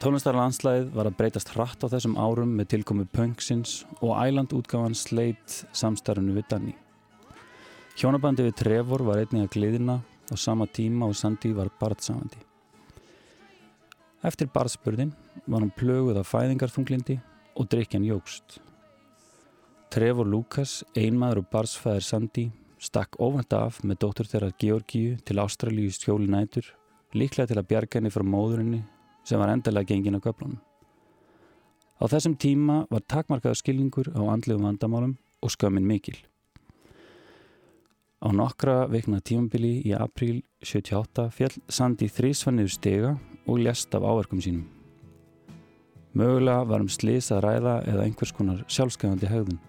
Tónlistarlandslæðið 0.04 0.92
var 0.92 1.08
að 1.08 1.16
breytast 1.16 1.56
hratt 1.56 1.80
á 1.80 1.88
þessum 1.88 2.20
árum 2.20 2.58
með 2.60 2.74
tilkomu 2.76 3.08
punksins 3.08 3.86
og 4.02 4.18
ælandútgáfan 4.20 5.00
sleitt 5.00 5.62
samstarfinu 5.72 6.36
við 6.36 6.50
Danni. 6.52 6.81
Hjónabandi 7.92 8.46
við 8.46 8.56
Trevor 8.56 9.02
var 9.04 9.20
einnig 9.20 9.44
að 9.44 9.52
gliðina 9.52 9.98
á 10.00 10.34
sama 10.40 10.64
tíma 10.64 11.10
og 11.10 11.16
Sandy 11.16 11.50
var 11.52 11.68
barðsamandi. 11.80 12.40
Eftir 14.24 14.48
barðspurðin 14.54 15.12
var 15.44 15.60
hann 15.60 15.74
plöguð 15.76 16.20
af 16.22 16.30
fæðingarþunglindi 16.32 17.18
og 17.58 17.68
drikjan 17.68 18.06
jógst. 18.06 18.60
Trevor 19.92 20.24
Lucas, 20.24 20.80
einmaður 20.96 21.42
og 21.42 21.50
barðsfæðir 21.52 22.08
Sandy, 22.08 22.46
stakk 22.80 23.20
óvænt 23.20 23.52
af 23.52 23.82
með 23.84 24.00
dóttur 24.06 24.30
þeirra 24.30 24.50
Georgíu 24.56 25.20
til 25.20 25.42
Ástralíu 25.44 25.92
skjóli 25.92 26.32
nætur, 26.32 26.64
líklega 27.12 27.52
til 27.52 27.60
að 27.60 27.68
bjarga 27.74 28.00
henni 28.00 28.14
frá 28.14 28.24
móðurinni 28.24 28.80
sem 29.28 29.38
var 29.38 29.52
endalega 29.52 29.92
gengin 29.92 30.16
á 30.16 30.24
göflunum. 30.24 30.62
Á 32.00 32.08
þessum 32.08 32.40
tíma 32.40 32.82
var 32.90 33.04
takmarkaða 33.04 33.60
skilningur 33.60 34.14
á 34.16 34.22
andlegum 34.32 34.64
vandamálum 34.64 35.18
og 35.44 35.52
skömmin 35.52 35.86
mikil. 35.86 36.16
Á 38.22 38.30
nokkra 38.30 38.84
veikna 38.86 39.18
tímambili 39.18 39.80
í 39.82 39.96
apríl 39.98 40.44
78 40.62 41.24
fjall 41.34 41.56
Sandi 41.66 42.06
þrísvanniður 42.06 42.70
stega 42.76 43.10
og 43.50 43.58
lest 43.64 43.96
af 43.98 44.06
áverkum 44.06 44.38
sínum. 44.38 44.68
Mögulega 46.14 46.62
var 46.70 46.84
um 46.84 46.90
slis 46.92 47.32
að 47.34 47.42
ræða 47.48 47.74
eða 47.90 48.06
einhvers 48.06 48.34
konar 48.36 48.62
sjálfskæðandi 48.70 49.32
haugðun. 49.32 49.60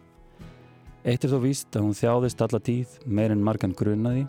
Eitt 1.01 1.25
er 1.25 1.33
þó 1.33 1.39
víst 1.41 1.73
að 1.73 1.87
hún 1.87 1.97
þjáðist 1.97 2.45
alla 2.45 2.61
tíð 2.61 2.95
meir 3.09 3.33
en 3.33 3.43
margan 3.43 3.73
grunaði 3.73 4.27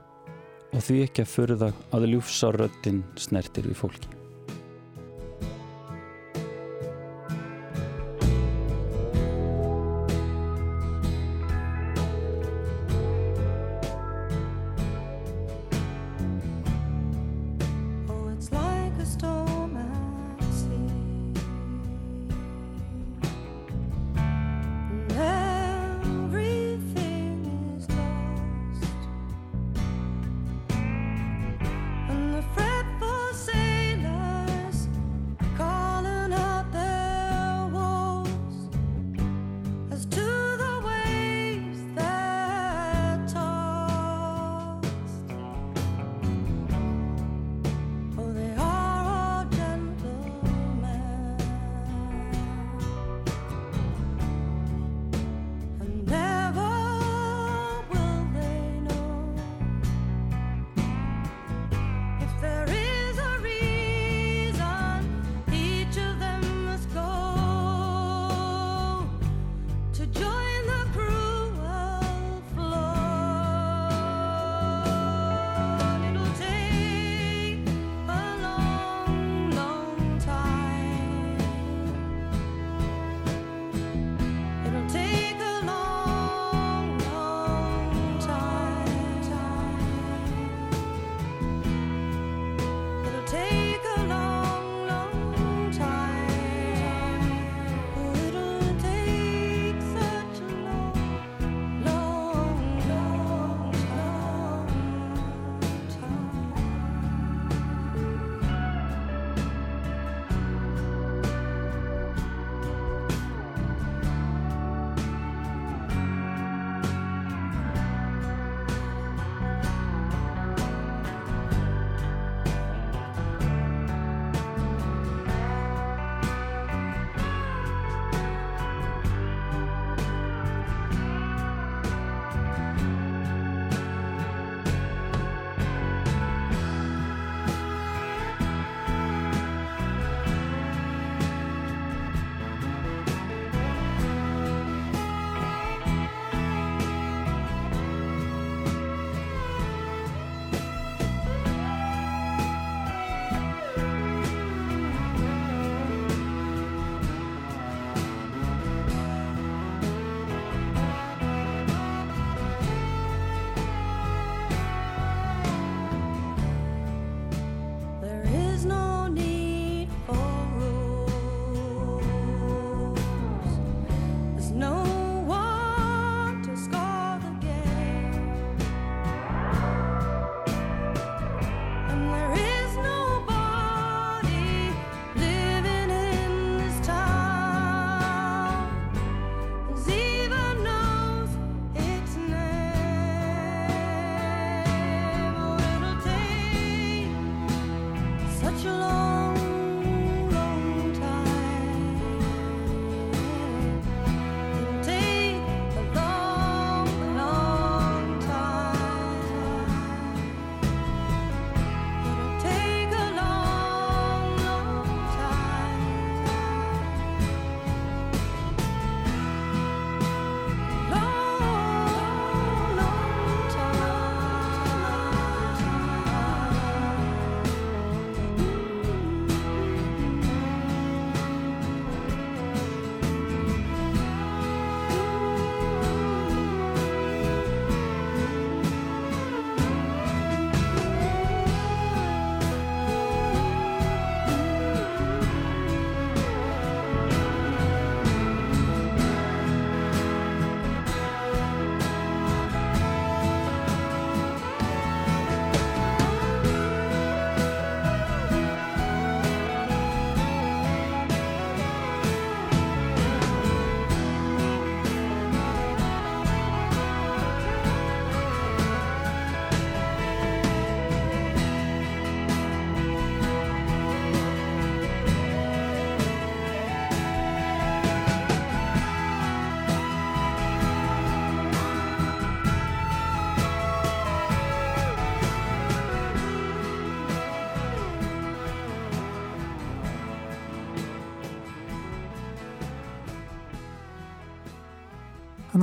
og 0.73 0.81
því 0.89 1.01
ekki 1.05 1.27
að 1.27 1.33
förða 1.37 1.73
að 1.93 2.11
ljúfsárröttin 2.15 3.05
snertir 3.21 3.69
við 3.69 3.83
fólki. 3.83 4.24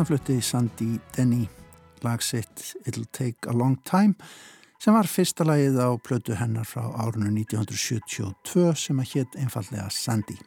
Þannig 0.01 0.17
flutti 0.17 0.35
Sandy 0.41 0.95
Denny 1.13 1.43
lagsitt 2.01 2.61
It'll 2.89 3.05
Take 3.13 3.45
a 3.45 3.53
Long 3.53 3.75
Time 3.85 4.15
sem 4.81 4.95
var 4.97 5.05
fyrsta 5.05 5.45
lagið 5.45 5.77
á 5.77 5.93
plötu 6.01 6.33
hennar 6.39 6.65
frá 6.65 6.87
árunum 6.89 7.35
1972 7.37 8.63
sem 8.81 8.97
að 8.97 9.11
hétt 9.11 9.37
einfallega 9.37 9.85
Sandy. 9.93 10.39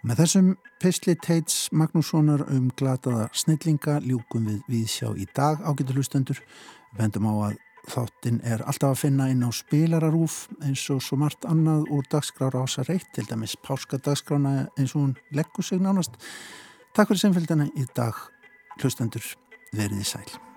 Með 0.00 0.22
þessum 0.22 0.48
Pistli 0.80 1.16
Teits 1.20 1.58
Magnússonar 1.76 2.46
um 2.48 2.72
glataða 2.72 3.28
snillinga 3.36 3.98
ljúkum 4.06 4.48
við 4.48 4.64
viðsjá 4.72 5.12
í 5.12 5.28
dag 5.36 5.60
ágættu 5.60 5.98
hlustendur. 5.98 6.40
Vendum 6.96 7.28
á 7.28 7.52
að 7.52 7.60
þáttinn 7.92 8.40
er 8.48 8.64
alltaf 8.64 8.94
að 8.94 9.04
finna 9.04 9.28
inn 9.28 9.44
á 9.44 9.52
spilararúf 9.52 10.46
eins 10.64 10.88
og 10.88 11.04
svo 11.04 11.20
margt 11.20 11.44
annað 11.44 11.84
úr 11.92 12.08
dagskrára 12.08 12.64
ásar 12.64 12.88
reitt, 12.88 13.12
til 13.12 13.28
dæmis 13.28 13.60
páskadagskrána 13.60 14.70
eins 14.78 14.96
og 14.96 15.02
hún 15.04 15.16
leggur 15.36 15.68
sig 15.68 15.84
nánast. 15.84 16.16
Takk 16.96 17.12
fyrir 17.12 17.26
semfélgdana 17.28 17.68
í 17.76 17.84
dag 17.92 18.29
hlustendur 18.80 19.34
verið 19.76 20.00
í 20.02 20.08
sæl. 20.08 20.49